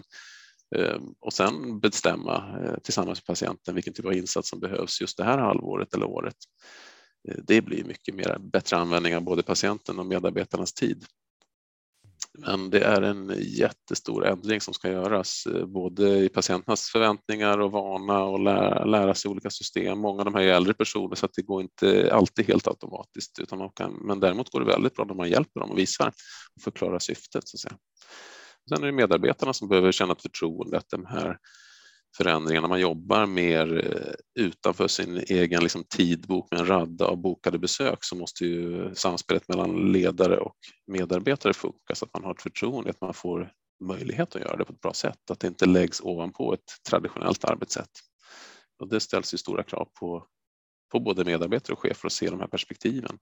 [0.76, 5.16] ehm, och sen bestämma eh, tillsammans med patienten vilken typ av insats som behövs just
[5.16, 6.36] det här halvåret eller året.
[7.28, 11.04] Eh, det blir mycket mer bättre användning av både patienten och medarbetarnas tid.
[12.38, 17.72] Men det är en jättestor ändring som ska göras, eh, både i patienternas förväntningar och
[17.72, 19.98] vana och lära, lära sig olika system.
[19.98, 23.38] Många av de här är äldre personer så att det går inte alltid helt automatiskt,
[23.38, 26.08] utan man kan, men däremot går det väldigt bra när man hjälper dem och visar
[26.56, 27.48] och förklarar syftet.
[27.48, 27.76] Så att säga.
[28.68, 31.38] Sen är det medarbetarna som behöver känna ett förtroende att de här
[32.16, 32.68] förändringarna.
[32.68, 37.98] Man jobbar mer eh, utanför sin egen liksom, tidbok med en radda av bokade besök
[38.00, 40.56] så måste ju samspelet mellan ledare och
[40.86, 43.52] medarbetare funka så att man har ett förtroende, att man får
[43.84, 47.44] möjlighet att göra det på ett bra sätt, att det inte läggs ovanpå ett traditionellt
[47.44, 47.90] arbetssätt.
[48.78, 50.26] Och det ställs ju stora krav på,
[50.92, 53.18] på både medarbetare och chefer att se de här perspektiven.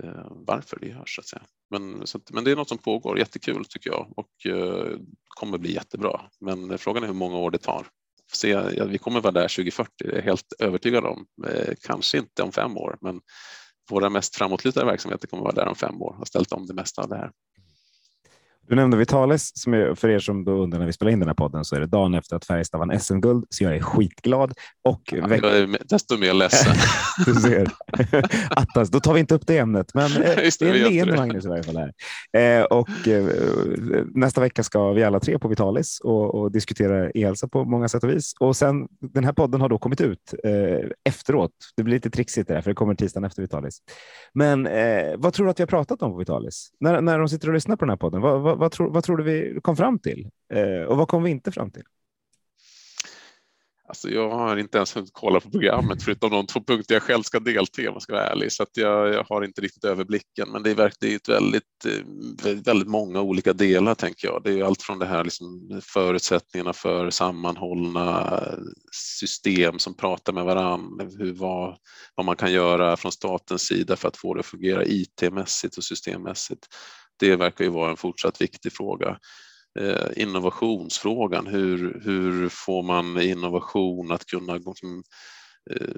[0.00, 1.14] Eh, varför det görs.
[1.14, 1.42] Så att säga.
[1.70, 5.58] Men, så att, men det är något som pågår, jättekul tycker jag och eh, kommer
[5.58, 6.20] bli jättebra.
[6.40, 7.86] Men frågan är hur många år det tar.
[8.32, 11.26] Se, ja, vi kommer vara där 2040, det är jag helt övertygad om.
[11.46, 13.20] Eh, kanske inte om fem år, men
[13.90, 17.02] våra mest framåtlutade verksamheter kommer vara där om fem år och ställt om det mesta
[17.02, 17.30] av det här.
[18.68, 21.28] Du nämnde Vitalis, som är, för er som då undrar när vi spelar in den
[21.28, 24.52] här podden så är det dagen efter att Färjestad vann SM-guld, så jag är skitglad.
[24.84, 26.74] Och ja, jag är desto mer ledsen.
[27.26, 27.68] du ser.
[28.50, 31.16] Attas, då tar vi inte upp det ämnet, men eh, det, det är en leende
[31.16, 31.76] Magnus i varje fall.
[31.76, 31.92] Här.
[32.60, 33.26] Eh, och, eh,
[34.14, 38.04] nästa vecka ska vi alla tre på Vitalis och, och diskutera e-hälsa på många sätt
[38.04, 38.34] och vis.
[38.40, 41.52] Och sen, den här podden har då kommit ut eh, efteråt.
[41.76, 43.78] Det blir lite trixigt där, för det kommer tisdagen efter Vitalis.
[44.34, 46.70] Men eh, vad tror du att vi har pratat om på Vitalis?
[46.80, 49.04] När, när de sitter och lyssnar på den här podden, vad, vad, vad, tror, vad
[49.04, 50.28] tror du vi kom fram till?
[50.52, 51.84] Eh, och vad kom vi inte fram till?
[53.92, 57.22] Alltså jag har inte ens hunnit kolla på programmet förutom de två punkter jag själv
[57.22, 58.52] ska delta i om jag ska vara ärlig.
[58.52, 60.48] Så att jag, jag har inte riktigt överblicken.
[60.52, 64.42] Men det är, verkligen ett väldigt, eh, väldigt många olika delar tänker jag.
[64.44, 68.42] Det är allt från det här liksom förutsättningarna för sammanhållna
[69.20, 71.04] system som pratar med varandra.
[71.18, 71.76] Hur, vad,
[72.14, 75.84] vad man kan göra från statens sida för att få det att fungera IT-mässigt och
[75.84, 76.66] systemmässigt
[77.22, 79.18] det verkar ju vara en fortsatt viktig fråga.
[79.78, 85.94] Eh, innovationsfrågan, hur, hur får man innovation att kunna eh,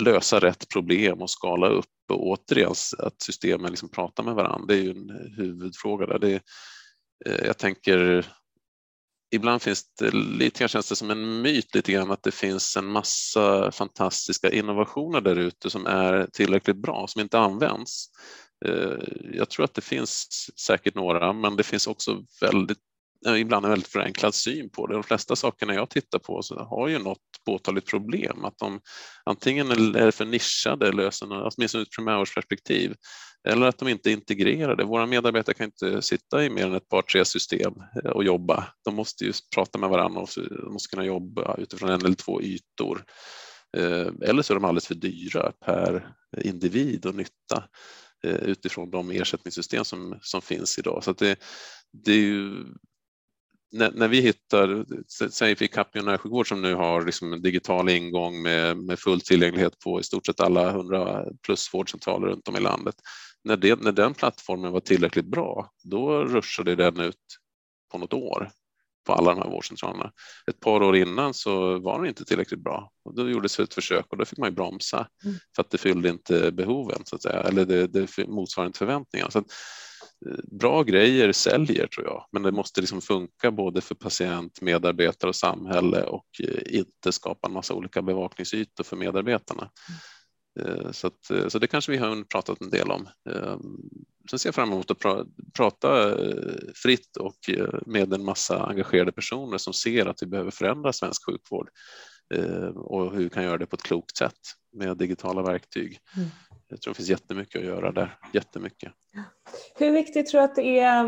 [0.00, 4.66] lösa rätt problem och skala upp och återigen att systemen liksom pratar med varandra.
[4.66, 6.18] Det är ju en huvudfråga där.
[6.18, 6.34] Det,
[7.26, 8.26] eh, jag tänker
[9.30, 12.76] ibland finns det lite grann känns det som en myt lite grann att det finns
[12.76, 18.10] en massa fantastiska innovationer där ute som är tillräckligt bra som inte används.
[18.66, 18.98] Eh,
[19.32, 20.26] jag tror att det finns
[20.66, 22.78] säkert några, men det finns också väldigt
[23.26, 24.94] eh, ibland en väldigt förenklad syn på det.
[24.94, 28.44] De flesta sakerna jag tittar på så har ju något påtagligt problem.
[28.44, 28.80] Att de
[29.24, 32.94] antingen är för nischade, löser åtminstone ur ett primärvårdsperspektiv,
[33.48, 34.84] eller att de inte är integrerade.
[34.84, 38.64] Våra medarbetare kan inte sitta i mer än ett par, tre system eh, och jobba.
[38.84, 42.42] De måste ju prata med varandra och de måste kunna jobba utifrån en eller två
[42.42, 43.04] ytor.
[44.22, 47.64] Eller så är de alldeles för dyra per individ och nytta.
[48.24, 51.04] Eh, utifrån de ersättningssystem som, som finns idag.
[51.04, 51.38] Så det,
[51.92, 52.64] det är ju,
[53.72, 54.86] när, när, vi hittar,
[55.30, 59.78] säg vi Capio närsjukvård som nu har liksom en digital ingång med, med full tillgänglighet
[59.78, 62.94] på i stort sett alla 100 plus vårdcentraler runt om i landet.
[63.44, 67.16] När, det, när den plattformen var tillräckligt bra, då ruschade den ut
[67.92, 68.50] på något år
[69.08, 70.12] på alla de här vårdcentralerna.
[70.50, 74.06] Ett par år innan så var den inte tillräckligt bra och då gjordes ett försök
[74.08, 75.36] och då fick man ju bromsa mm.
[75.56, 79.30] för att det fyllde inte behoven så att säga, eller det, det motsvarade inte förväntningarna.
[79.30, 79.46] Så att,
[80.26, 85.28] eh, bra grejer säljer tror jag, men det måste liksom funka både för patient, medarbetare
[85.28, 89.70] och samhälle och eh, inte skapa en massa olika bevakningsytor för medarbetarna.
[89.88, 90.76] Mm.
[90.76, 93.08] Eh, så, att, så det kanske vi har pratat en del om.
[94.30, 95.24] Sen ser jag fram emot att pra,
[95.56, 97.36] prata eh, fritt och
[97.86, 101.70] med en massa engagerade personer som ser att vi behöver förändra svensk sjukvård
[102.74, 104.38] och hur vi kan göra det på ett klokt sätt
[104.72, 105.98] med digitala verktyg.
[106.16, 106.28] Mm.
[106.68, 108.92] Jag tror det finns jättemycket att göra där, jättemycket.
[109.74, 111.04] Hur viktigt tror du att det är,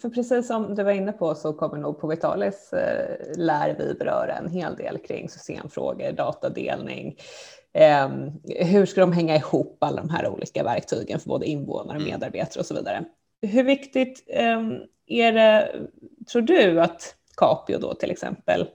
[0.00, 2.70] för precis som du var inne på så kommer nog på Vitalis
[3.36, 7.16] lär vi beröra en hel del kring systemfrågor, datadelning,
[7.74, 8.08] Eh,
[8.44, 12.08] hur ska de hänga ihop alla de här olika verktygen för både invånare, mm.
[12.08, 13.04] medarbetare och så vidare.
[13.42, 14.60] Hur viktigt eh,
[15.06, 15.72] är det,
[16.32, 18.66] tror du, att Capio då till exempel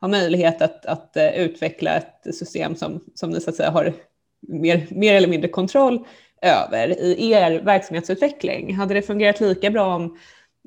[0.00, 3.92] har möjlighet att, att uh, utveckla ett system som, som ni så att säga har
[4.40, 6.06] mer, mer eller mindre kontroll
[6.42, 8.74] över i er verksamhetsutveckling?
[8.74, 10.18] Hade det fungerat lika bra om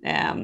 [0.06, 0.36] eh,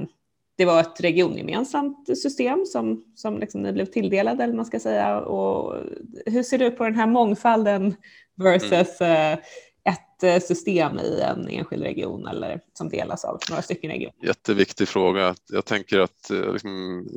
[0.61, 5.19] det var ett regiongemensamt system som, som liksom ni blev tilldelade, eller man ska säga.
[5.19, 5.83] Och
[6.25, 7.95] hur ser du på den här mångfalden
[8.35, 9.39] versus mm.
[9.83, 14.27] ett eh, system i en enskild region eller som delas av några stycken regioner?
[14.27, 15.35] Jätteviktig fråga.
[15.49, 17.07] Jag tänker att eh, liksom,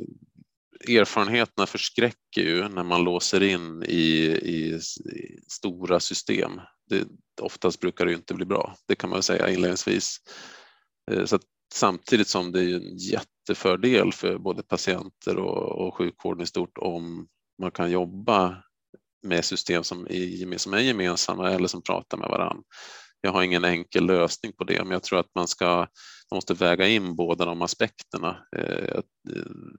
[0.89, 3.99] erfarenheterna förskräcker ju när man låser in i,
[4.41, 6.51] i, i stora system.
[6.89, 7.03] Det,
[7.41, 10.17] oftast brukar det inte bli bra, det kan man säga inledningsvis.
[11.25, 11.39] Så
[11.73, 12.97] samtidigt som det är en
[13.49, 17.27] jättefördel för både patienter och, och sjukvården i stort om
[17.61, 18.63] man kan jobba
[19.23, 22.63] med system som är, som är gemensamma eller som pratar med varandra.
[23.21, 25.75] Jag har ingen enkel lösning på det, men jag tror att man, ska,
[26.31, 28.37] man måste väga in båda de aspekterna.
[28.57, 28.99] Eh,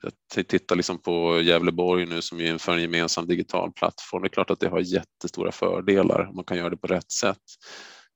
[0.02, 4.22] jag tittar liksom på Gävleborg nu som inför en gemensam digital plattform.
[4.22, 6.26] Det är klart att det har jättestora fördelar.
[6.28, 7.42] om Man kan göra det på rätt sätt.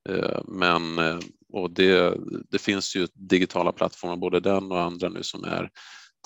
[0.09, 1.19] Eh, men eh,
[1.51, 2.17] och det,
[2.49, 5.69] det finns ju digitala plattformar, både den och andra nu som är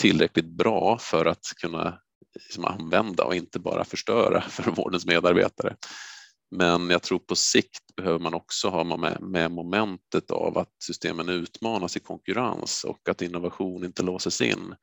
[0.02, 2.00] tillräckligt bra för att kunna
[2.36, 5.76] liksom använda och inte bara förstöra för vårdens medarbetare.
[6.52, 11.30] Men jag tror på sikt behöver man också ha med, med momentet av att systemen
[11.30, 14.76] utmanas i konkurrens och att innovation inte låses in.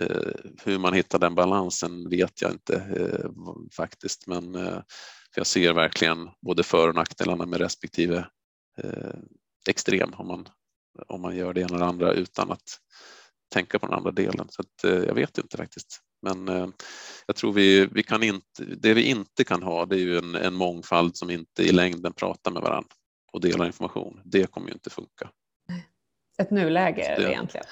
[0.00, 0.32] Eh,
[0.64, 3.30] hur man hittar den balansen vet jag inte eh,
[3.76, 4.80] faktiskt, men eh,
[5.36, 8.26] jag ser verkligen både för och nackdelarna med respektive
[8.82, 9.18] eh,
[9.70, 10.48] extrem om man,
[11.08, 12.78] om man gör det ena eller andra utan att
[13.50, 14.46] tänka på den andra delen.
[14.50, 16.00] Så att, eh, jag vet inte faktiskt.
[16.22, 16.68] Men eh,
[17.26, 20.34] jag tror vi, vi kan inte, det vi inte kan ha det är ju en,
[20.34, 22.90] en mångfald som inte i längden pratar med varandra
[23.32, 24.20] och delar information.
[24.24, 25.30] Det kommer ju inte funka.
[26.38, 27.66] Ett nuläge det, egentligen.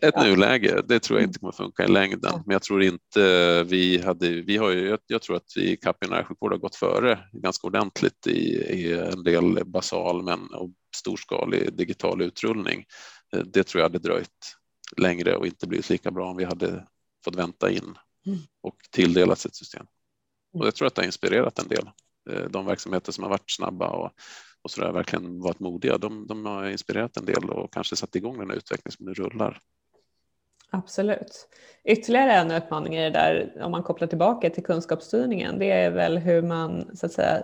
[0.00, 0.24] Ett ja.
[0.24, 2.42] nuläge, det tror jag inte kommer funka i längden.
[2.46, 6.10] Men jag tror inte vi hade, vi har ju, jag tror att vi i Capio
[6.10, 12.22] närsjukvård har gått före ganska ordentligt i, i en del basal men och storskalig digital
[12.22, 12.84] utrullning.
[13.32, 14.56] Eh, det tror jag hade dröjt
[14.96, 16.86] längre och inte blivit lika bra om vi hade
[17.24, 18.38] fått vänta in mm.
[18.62, 19.86] och tilldelats ett system.
[20.52, 21.90] Och jag tror att det har inspirerat en del.
[22.30, 24.10] Eh, de verksamheter som har varit snabba och,
[24.62, 28.16] och så där, verkligen varit modiga, de, de har inspirerat en del och kanske satt
[28.16, 29.60] igång den utveckling som nu rullar.
[30.70, 31.48] Absolut.
[31.84, 36.18] Ytterligare en utmaning i det där, om man kopplar tillbaka till kunskapsstyrningen, det är väl
[36.18, 37.42] hur man så att säga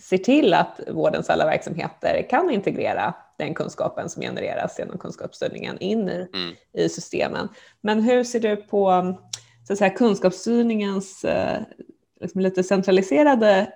[0.00, 6.08] ser till att vårdens alla verksamheter kan integrera den kunskapen som genereras genom kunskapsstyrningen in
[6.08, 6.54] i, mm.
[6.72, 7.48] i systemen.
[7.80, 9.14] Men hur ser du på
[9.66, 11.60] så att säga, kunskapsstyrningens eh,
[12.20, 13.72] liksom lite centraliserade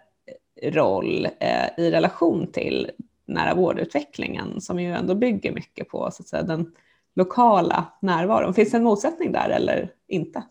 [0.62, 2.90] roll eh, i relation till
[3.26, 6.72] nära vårdutvecklingen som ju ändå bygger mycket på så att säga, den
[7.16, 8.54] lokala närvaron.
[8.54, 10.42] Finns det en motsättning där eller inte?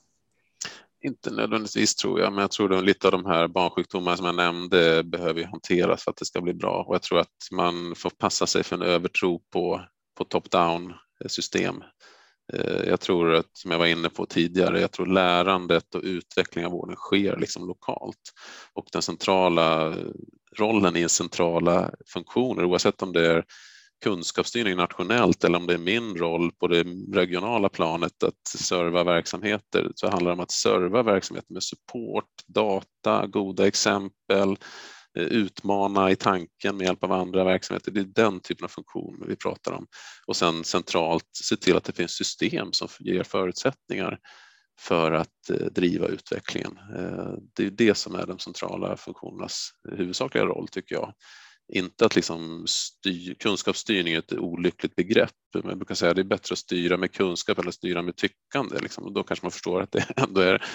[1.02, 4.36] Inte nödvändigtvis tror jag, men jag tror att lite av de här barnsjukdomarna som jag
[4.36, 6.86] nämnde behöver hanteras för att det ska bli bra.
[6.88, 9.82] Och jag tror att man får passa sig för en övertro på,
[10.18, 10.94] på top-down
[11.28, 11.84] system.
[12.54, 16.66] Eh, jag tror att, som jag var inne på tidigare, jag tror lärandet och utveckling
[16.66, 18.34] av vården sker liksom lokalt.
[18.74, 19.96] Och den centrala
[20.58, 23.44] rollen i centrala funktioner, oavsett om det är
[24.04, 26.84] kunskapsstyrning nationellt eller om det är min roll på det
[27.14, 33.28] regionala planet att serva verksamheter så handlar det om att serva verksamheter med support, data,
[33.28, 34.58] goda exempel,
[35.18, 37.92] eh, utmana i tanken med hjälp av andra verksamheter.
[37.92, 39.88] Det är den typen av funktion vi pratar om.
[40.28, 44.20] Och sen centralt se till att det finns system som ger förutsättningar
[44.80, 46.78] för att eh, driva utvecklingen.
[46.96, 51.14] Eh, det är det som är de centrala funktionernas huvudsakliga roll tycker jag.
[51.72, 55.36] Inte att liksom styr, kunskapsstyrning är ett olyckligt begrepp.
[55.54, 58.16] Men jag brukar säga att det är bättre att styra med kunskap eller styra med
[58.16, 58.80] tyckande.
[58.80, 59.04] Liksom.
[59.04, 60.66] Och då kanske man förstår att det ändå är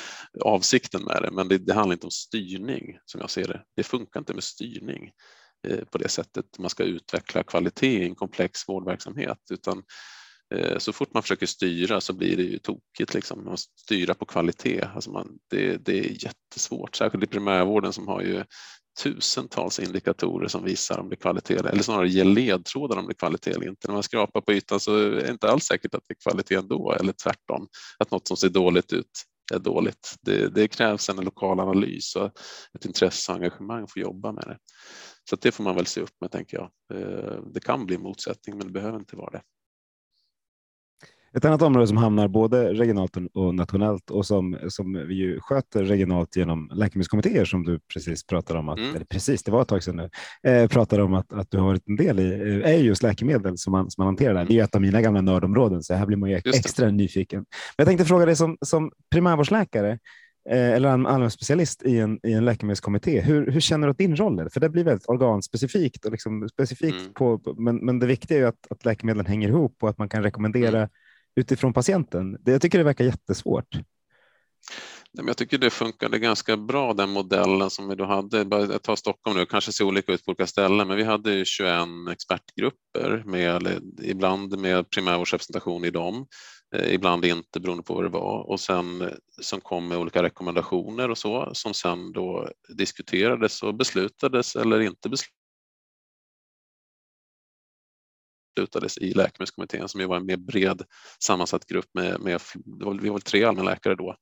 [0.40, 1.30] avsikten med det.
[1.30, 3.62] Men det, det handlar inte om styrning som jag ser det.
[3.76, 5.10] Det funkar inte med styrning
[5.68, 9.38] eh, på det sättet man ska utveckla kvalitet i en komplex vårdverksamhet.
[9.50, 9.82] Utan
[10.54, 13.14] eh, så fort man försöker styra så blir det ju tokigt.
[13.14, 13.44] Liksom.
[13.44, 18.20] Man styra på kvalitet, alltså man, det, det är jättesvårt, särskilt i primärvården som har
[18.20, 18.44] ju
[19.02, 23.14] tusentals indikatorer som visar om det är kvalitet eller snarare ger ledtrådar om det är
[23.14, 23.88] kvalitet eller inte.
[23.88, 26.54] När man skrapar på ytan så är det inte alls säkert att det är kvalitet
[26.54, 27.68] ändå eller tvärtom,
[27.98, 29.10] att något som ser dåligt ut
[29.54, 30.14] är dåligt.
[30.20, 32.30] Det, det krävs en lokal analys och
[32.74, 34.58] ett intresse och engagemang för att jobba med det.
[35.30, 36.70] Så det får man väl se upp med, tänker jag.
[37.00, 39.42] Eh, det kan bli motsättning, men det behöver inte vara det.
[41.36, 45.84] Ett annat område som hamnar både regionalt och nationellt och som, som vi ju sköter
[45.84, 48.94] regionalt genom läkemedelskommittéer som du precis pratade om, att, mm.
[48.94, 50.10] eller precis, det var ett tag sedan nu,
[50.50, 53.58] eh, pratade om att, att du har varit en del i, eh, är just läkemedel
[53.58, 54.34] som man, som man hanterar.
[54.34, 54.44] Där.
[54.44, 57.38] Det är ett av mina gamla nördområden, så här blir man ju extra nyfiken.
[57.38, 59.90] Men jag tänkte fråga dig som, som primärvårdsläkare,
[60.50, 63.20] eh, eller allmän specialist i en, i en läkemedelskommitté.
[63.20, 64.48] Hur, hur känner du att din roll är?
[64.48, 67.14] För det blir väldigt organspecifikt, och liksom specifikt mm.
[67.14, 70.08] på, men, men det viktiga är ju att, att läkemedlen hänger ihop och att man
[70.08, 70.88] kan rekommendera mm
[71.36, 72.38] utifrån patienten.
[72.44, 73.76] Jag tycker det verkar jättesvårt.
[75.12, 78.38] Jag tycker det funkade ganska bra den modellen som vi då hade.
[78.38, 81.72] Jag tar Stockholm nu, kanske ser olika ut på olika ställen, men vi hade 21
[82.12, 86.26] expertgrupper med ibland med primärvårdsrepresentation i dem,
[86.74, 89.08] eh, ibland inte beroende på vad det var och sen eh,
[89.40, 95.08] som kom med olika rekommendationer och så som sen då diskuterades och beslutades eller inte
[95.08, 95.43] beslutades
[98.54, 100.82] beslutades i läkemedelskommittén som ju var en mer bred
[101.24, 102.40] sammansatt grupp med, med
[103.00, 104.16] vi var tre allmänläkare då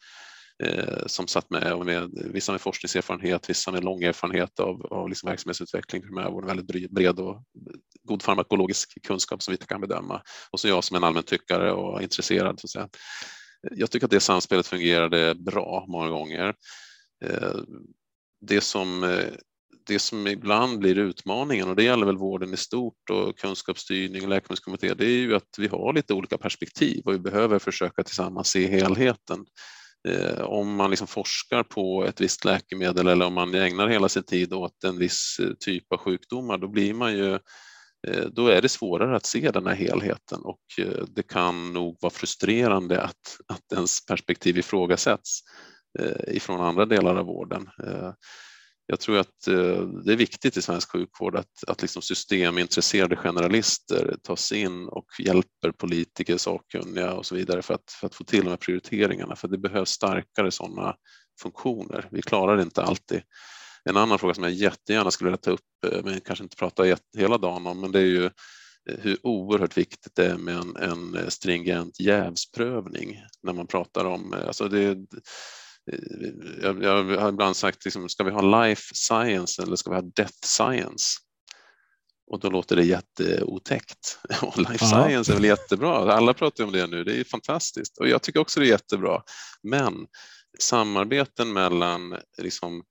[0.64, 5.08] eh, som satt med, och med vissa med forskningserfarenhet, vissa med lång erfarenhet av, av
[5.08, 7.42] liksom verksamhetsutveckling, primärvård, väldigt bred och
[8.02, 12.02] god farmakologisk kunskap som vi kan bedöma och så jag som en allmän tyckare och
[12.02, 12.60] intresserad.
[12.60, 12.88] Så att säga.
[13.70, 16.54] Jag tycker att det samspelet fungerade bra många gånger.
[17.24, 17.54] Eh,
[18.40, 19.24] det som eh,
[19.86, 24.28] det som ibland blir utmaningen, och det gäller väl vården i stort och kunskapsstyrning och
[24.28, 28.48] läkemedelskommitté, det är ju att vi har lite olika perspektiv och vi behöver försöka tillsammans
[28.48, 29.44] se helheten.
[30.08, 34.22] Eh, om man liksom forskar på ett visst läkemedel eller om man ägnar hela sin
[34.22, 37.34] tid åt en viss eh, typ av sjukdomar, då blir man ju
[38.08, 40.60] eh, då är det svårare att se den här helheten och
[41.08, 45.40] det kan nog vara frustrerande att, att ens perspektiv ifrågasätts
[46.28, 47.68] ifrån andra delar av vården
[48.92, 54.16] jag tror att eh, det är viktigt i svensk sjukvård att, att liksom systemintresserade generalister
[54.22, 58.44] tas in och hjälper politiker, sakkunniga och så vidare för att, för att få till
[58.44, 59.36] de här prioriteringarna.
[59.36, 60.94] För det behövs starkare sådana
[61.42, 62.08] funktioner.
[62.10, 63.22] Vi klarar det inte alltid.
[63.84, 66.96] En annan fråga som jag jättegärna skulle vilja ta upp, eh, men kanske inte prata
[67.18, 68.30] hela dagen om, men det är ju eh,
[68.98, 74.68] hur oerhört viktigt det är med en, en stringent jävsprövning när man pratar om, alltså
[74.68, 74.98] det,
[76.62, 80.02] jag, jag har ibland sagt, liksom, ska vi ha life science eller ska vi ha
[80.02, 81.18] death science?
[82.26, 84.18] Och då låter det jätteotäckt.
[84.42, 85.06] Och life Aha.
[85.06, 88.40] science är väl jättebra, alla pratar om det nu, det är fantastiskt och jag tycker
[88.40, 89.22] också det är jättebra.
[89.62, 90.06] Men
[90.58, 92.82] samarbeten mellan liksom,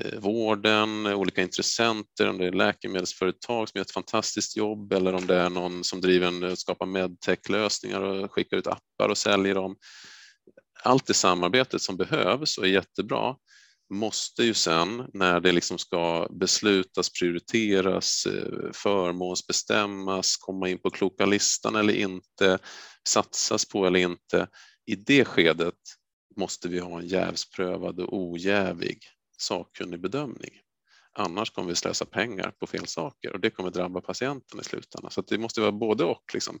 [0.00, 5.26] eh, vården, olika intressenter, om det är läkemedelsföretag som gör ett fantastiskt jobb eller om
[5.26, 9.76] det är någon som driver en, skapar medtech-lösningar och skickar ut appar och säljer dem
[10.82, 13.36] allt det samarbetet som behövs och är jättebra
[13.90, 21.26] måste ju sen när det liksom ska beslutas, prioriteras, eh, förmånsbestämmas, komma in på kloka
[21.26, 22.58] listan eller inte,
[23.08, 24.48] satsas på eller inte.
[24.86, 25.74] I det skedet
[26.36, 28.98] måste vi ha en jävsprövad och ojävig
[29.38, 30.50] sakkunnig bedömning.
[31.12, 35.10] Annars kommer vi slösa pengar på fel saker och det kommer drabba patienten i slutändan.
[35.10, 36.24] Så det måste vara både och.
[36.34, 36.58] Liksom.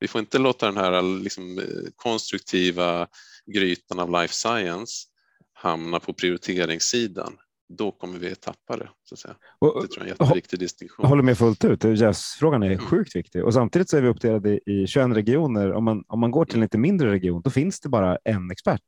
[0.00, 1.60] Vi får inte låta den här liksom,
[1.96, 3.06] konstruktiva
[3.54, 5.06] grytan av life science
[5.52, 7.36] hamna på prioriteringssidan.
[7.68, 8.88] Då kommer vi tappa det.
[9.02, 9.34] Så att säga.
[9.58, 11.06] Och, det tror jag är en jätteviktig distinktion.
[11.06, 11.84] Håller med fullt ut.
[11.84, 12.78] Jävsfrågan är mm.
[12.78, 15.72] sjukt viktig och samtidigt så är vi uppdelade i 21 regioner.
[15.72, 18.50] Om man, om man går till en lite mindre region, då finns det bara en
[18.50, 18.80] expert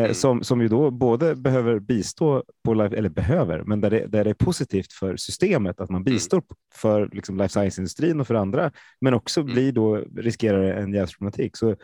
[0.00, 0.14] mm.
[0.14, 4.24] som, som ju då både behöver bistå på life, eller behöver, men där det, där
[4.24, 6.14] det är positivt för systemet att man mm.
[6.14, 6.46] bistår mm.
[6.74, 9.52] för liksom life science-industrin och för andra, men också mm.
[9.52, 11.56] blir då riskerar en jävsproblematik.
[11.56, 11.76] Så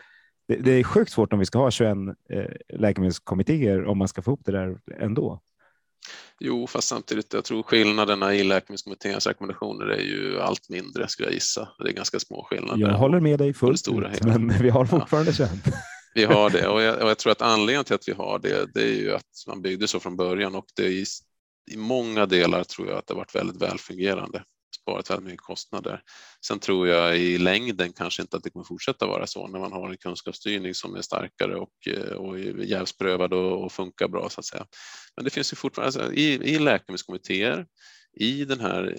[0.47, 1.97] det, det, är sjukt svårt om vi ska ha 21
[2.29, 2.45] eh,
[2.79, 5.41] läkemedelskommittéer om man ska få ihop det där ändå.
[6.39, 11.33] Jo, fast samtidigt, jag tror skillnaderna i läkemedelskommitténs rekommendationer är ju allt mindre skulle jag
[11.33, 11.69] gissa.
[11.79, 12.81] Det är ganska små skillnader.
[12.81, 15.47] Jag håller med dig fullt ut, men vi har fortfarande ja.
[15.47, 15.73] 21.
[16.13, 18.73] Vi har det och jag, och jag, tror att anledningen till att vi har det,
[18.73, 21.05] det är ju att man byggde så från början och det är i,
[21.71, 24.43] i många delar tror jag att det har varit väldigt välfungerande
[24.81, 26.01] sparat väldigt mycket kostnader.
[26.45, 29.71] Sen tror jag i längden kanske inte att det kommer fortsätta vara så när man
[29.71, 34.39] har en kunskapsstyrning som är starkare och, eh, och jävsprövad och, och funkar bra så
[34.39, 34.65] att säga.
[35.15, 37.65] Men det finns ju fortfarande alltså, i, i läkemedelskommittéer
[38.13, 38.95] i den här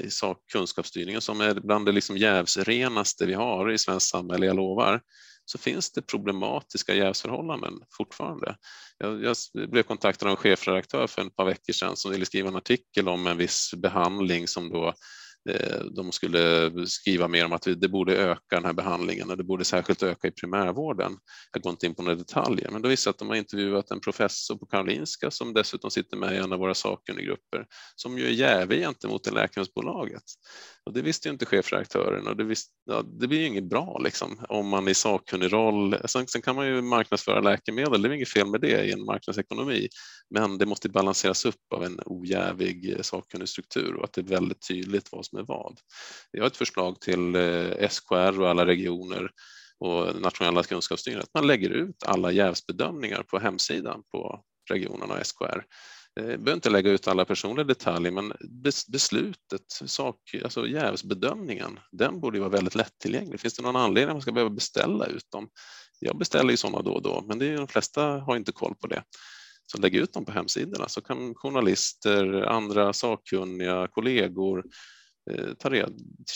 [0.52, 5.00] kunskapsstyrningen som är bland det liksom jävsrenaste vi har i svenskt samhälle, jag lovar,
[5.44, 8.56] så finns det problematiska jävsförhållanden fortfarande.
[8.98, 9.36] Jag, jag
[9.70, 13.08] blev kontaktad av en chefredaktör för ett par veckor sedan som ville skriva en artikel
[13.08, 14.94] om en viss behandling som då
[15.50, 19.44] Eh, de skulle skriva mer om att det borde öka den här behandlingen och det
[19.44, 21.16] borde särskilt öka i primärvården.
[21.52, 24.00] Jag går inte in på några detaljer, men då visar att de har intervjuat en
[24.00, 27.66] professor på Karolinska som dessutom sitter med i en av våra sakkunniggrupper
[27.96, 30.22] som ju är jävig gentemot det läkemedelsbolaget.
[30.84, 34.00] Och det visste ju inte chefredaktören och det, visste, ja, det blir ju inget bra
[34.04, 35.96] liksom, om man i sakkunnig roll.
[36.04, 39.04] Sen, sen, kan man ju marknadsföra läkemedel, det är inget fel med det i en
[39.04, 39.88] marknadsekonomi,
[40.30, 44.24] men det måste balanseras upp av en ojävig eh, sakkunnig struktur och att det är
[44.24, 45.78] väldigt tydligt vad som med vad.
[46.32, 49.30] Vi har ett förslag till eh, SKR och alla regioner
[49.78, 55.64] och nationella kunskapsstyrningen att man lägger ut alla jävsbedömningar på hemsidan på regionerna och SKR
[56.14, 58.32] jag eh, behöver inte lägga ut alla personliga detaljer, men
[58.88, 63.40] beslutet, sak, alltså jävsbedömningen, den borde vara väldigt lättillgänglig.
[63.40, 65.48] Finns det någon anledning att man ska behöva beställa ut dem?
[65.98, 68.74] Jag beställer ju sådana då och då, men det är, de flesta har inte koll
[68.74, 69.02] på det.
[69.66, 74.64] Så lägg ut dem på hemsidorna så kan journalister, andra sakkunniga, kollegor
[75.30, 75.92] Eh, ta reda,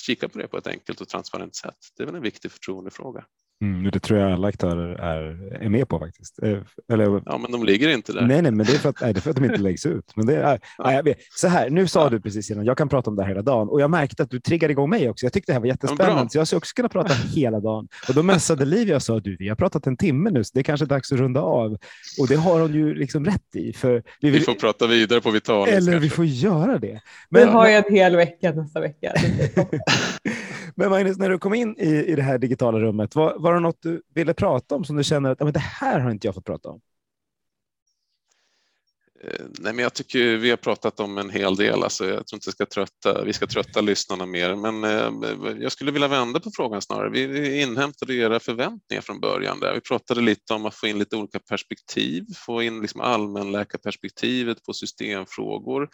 [0.07, 1.79] kika på det på ett enkelt och transparent sätt.
[1.97, 3.25] Det är väl en viktig förtroendefråga.
[3.63, 6.43] Mm, det tror jag alla aktörer är, är med på faktiskt.
[6.43, 6.59] Eh,
[6.93, 8.21] eller, ja, men de ligger inte där.
[8.21, 9.87] Nej, nej men det är för att, nej, det är för att de inte läggs
[9.87, 10.13] ut.
[10.17, 10.93] Men det är, ja.
[10.93, 11.19] jag vet.
[11.31, 12.09] Så här, nu sa ja.
[12.09, 14.31] du precis innan, jag kan prata om det här hela dagen och jag märkte att
[14.31, 15.27] du triggade igång mig också.
[15.27, 17.89] Jag tyckte det här var jättespännande, ja, så jag skulle också kunna prata hela dagen.
[18.09, 20.61] Och då messade Livia och sa, du, vi har pratat en timme nu, så det
[20.61, 21.77] är kanske dags att runda av.
[22.21, 23.73] Och det har hon ju liksom rätt i.
[23.73, 25.75] För vi, vill, vi får prata vidare på Vitalis.
[25.75, 25.99] Eller kanske.
[25.99, 27.01] vi får göra det.
[27.31, 29.13] Men, vi har ju en hel vecka nästa vecka.
[30.79, 33.61] Men Magnus, när du kom in i, i det här digitala rummet, var, var det
[33.61, 36.35] något du ville prata om som du känner att men det här har inte jag
[36.35, 36.81] fått prata om?
[39.25, 41.83] Eh, nej, men jag tycker vi har pratat om en hel del.
[41.83, 45.91] Alltså, jag tror inte ska trötta, vi ska trötta lyssnarna mer, men eh, jag skulle
[45.91, 47.11] vilja vända på frågan snarare.
[47.11, 49.61] Vi, inhämtade era förväntningar från början.
[49.61, 49.75] Där.
[49.75, 54.73] Vi pratade lite om att få in lite olika perspektiv, få in liksom allmänläkarperspektivet på
[54.73, 55.89] systemfrågor.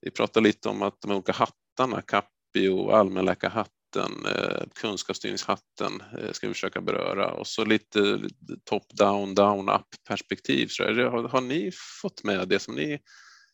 [0.00, 6.32] Vi pratade lite om att de olika hattarna, Capio och allmänläkarhatten hatten, eh, kunskapsstyrningshatten eh,
[6.32, 8.20] ska vi försöka beröra och så lite
[8.64, 10.66] top-down, down-up perspektiv.
[10.70, 11.70] Så har, har ni
[12.02, 12.98] fått med det som ni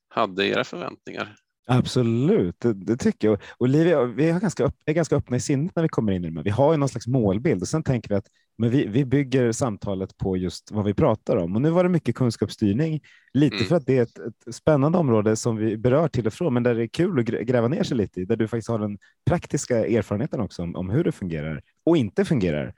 [0.08, 1.36] hade i era förväntningar?
[1.70, 3.40] Absolut, det, det, tycker jag.
[3.58, 6.30] Olivia, vi är ganska, upp, är ganska öppna i sinnet när vi kommer in i
[6.30, 6.42] det.
[6.42, 8.26] Vi har ju någon slags målbild och sen tänker vi att
[8.58, 11.56] men vi, vi bygger samtalet på just vad vi pratar om.
[11.56, 13.00] Och nu var det mycket kunskapsstyrning,
[13.34, 13.66] lite mm.
[13.66, 16.62] för att det är ett, ett, spännande område som vi berör till och från, men
[16.62, 18.98] där det är kul att gräva ner sig lite i, där du faktiskt har den
[19.26, 22.74] praktiska erfarenheten också om, om hur det fungerar och inte fungerar.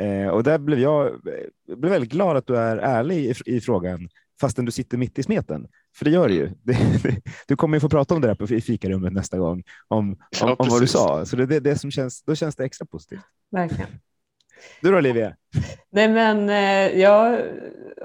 [0.00, 3.60] Eh, och där blev jag eh, blev väldigt glad att du är ärlig i, i
[3.60, 4.08] frågan
[4.40, 5.68] fastän du sitter mitt i smeten.
[5.96, 6.46] För det gör du ju.
[6.46, 7.20] Mm.
[7.48, 10.56] du kommer ju få prata om det där på, i fikarummet nästa gång, om, ja,
[10.58, 11.26] om, vad du sa.
[11.26, 13.20] Så det, det, det som känns, då känns det extra positivt.
[13.50, 13.88] Verkligen.
[14.82, 15.36] Du då Olivia?
[15.90, 17.40] Nej, men eh, jag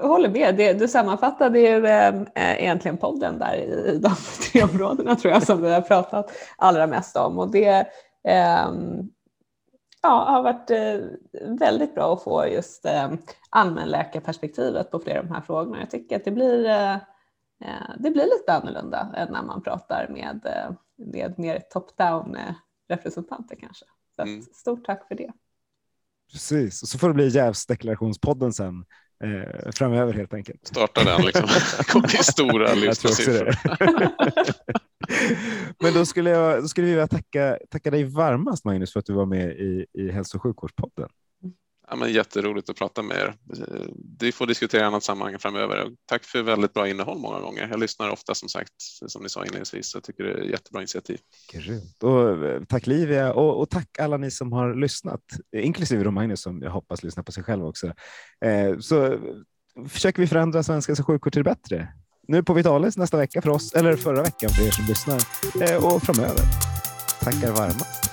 [0.00, 0.56] håller med.
[0.56, 4.14] Det, du sammanfattade ju eh, egentligen podden där i de
[4.52, 7.38] tre områdena tror jag som vi har pratat allra mest om.
[7.38, 7.86] Och det
[8.28, 8.70] eh,
[10.02, 11.00] ja, har varit eh,
[11.58, 13.12] väldigt bra att få just eh,
[13.50, 15.80] allmänläkarperspektivet på flera av de här frågorna.
[15.80, 20.08] Jag tycker att det blir, eh, eh det blir lite annorlunda än när man pratar
[20.08, 22.54] med, eh, med mer top-down eh,
[22.88, 23.84] representanter kanske.
[24.16, 24.42] Så mm.
[24.42, 25.32] stort tack för det.
[26.32, 28.84] Precis, och så får det bli jävsdeklarationspodden sen
[29.24, 30.66] eh, framöver helt enkelt.
[30.66, 31.48] Starta den liksom.
[31.88, 33.56] Kom till stora lyssnarsiffror.
[35.82, 39.06] Men då skulle, jag, då skulle vi vilja tacka, tacka dig varmast Magnus för att
[39.06, 41.08] du var med i, i hälso och sjukvårdspodden.
[41.90, 43.34] Ja, men jätteroligt att prata med er.
[43.58, 43.86] Eh,
[44.20, 45.90] vi får diskutera i annat sammanhang framöver.
[46.06, 47.68] Tack för väldigt bra innehåll många gånger.
[47.70, 48.72] Jag lyssnar ofta som sagt,
[49.06, 49.94] som ni sa inledningsvis.
[49.94, 51.18] Jag tycker det är jättebra initiativ.
[51.52, 52.02] Grymt.
[52.02, 55.22] Och, eh, tack Livia och, och, tack alla ni som har lyssnat,
[55.56, 57.86] inklusive Romagnus som jag hoppas lyssnar på sig själv också.
[58.44, 59.20] Eh, så eh,
[59.88, 61.88] försöker vi förändra svenska sjukvård till det bättre.
[62.28, 65.20] Nu på Vitalis nästa vecka för oss, eller förra veckan för er som lyssnar
[65.62, 66.42] eh, och framöver.
[67.20, 68.06] Tackar varmast.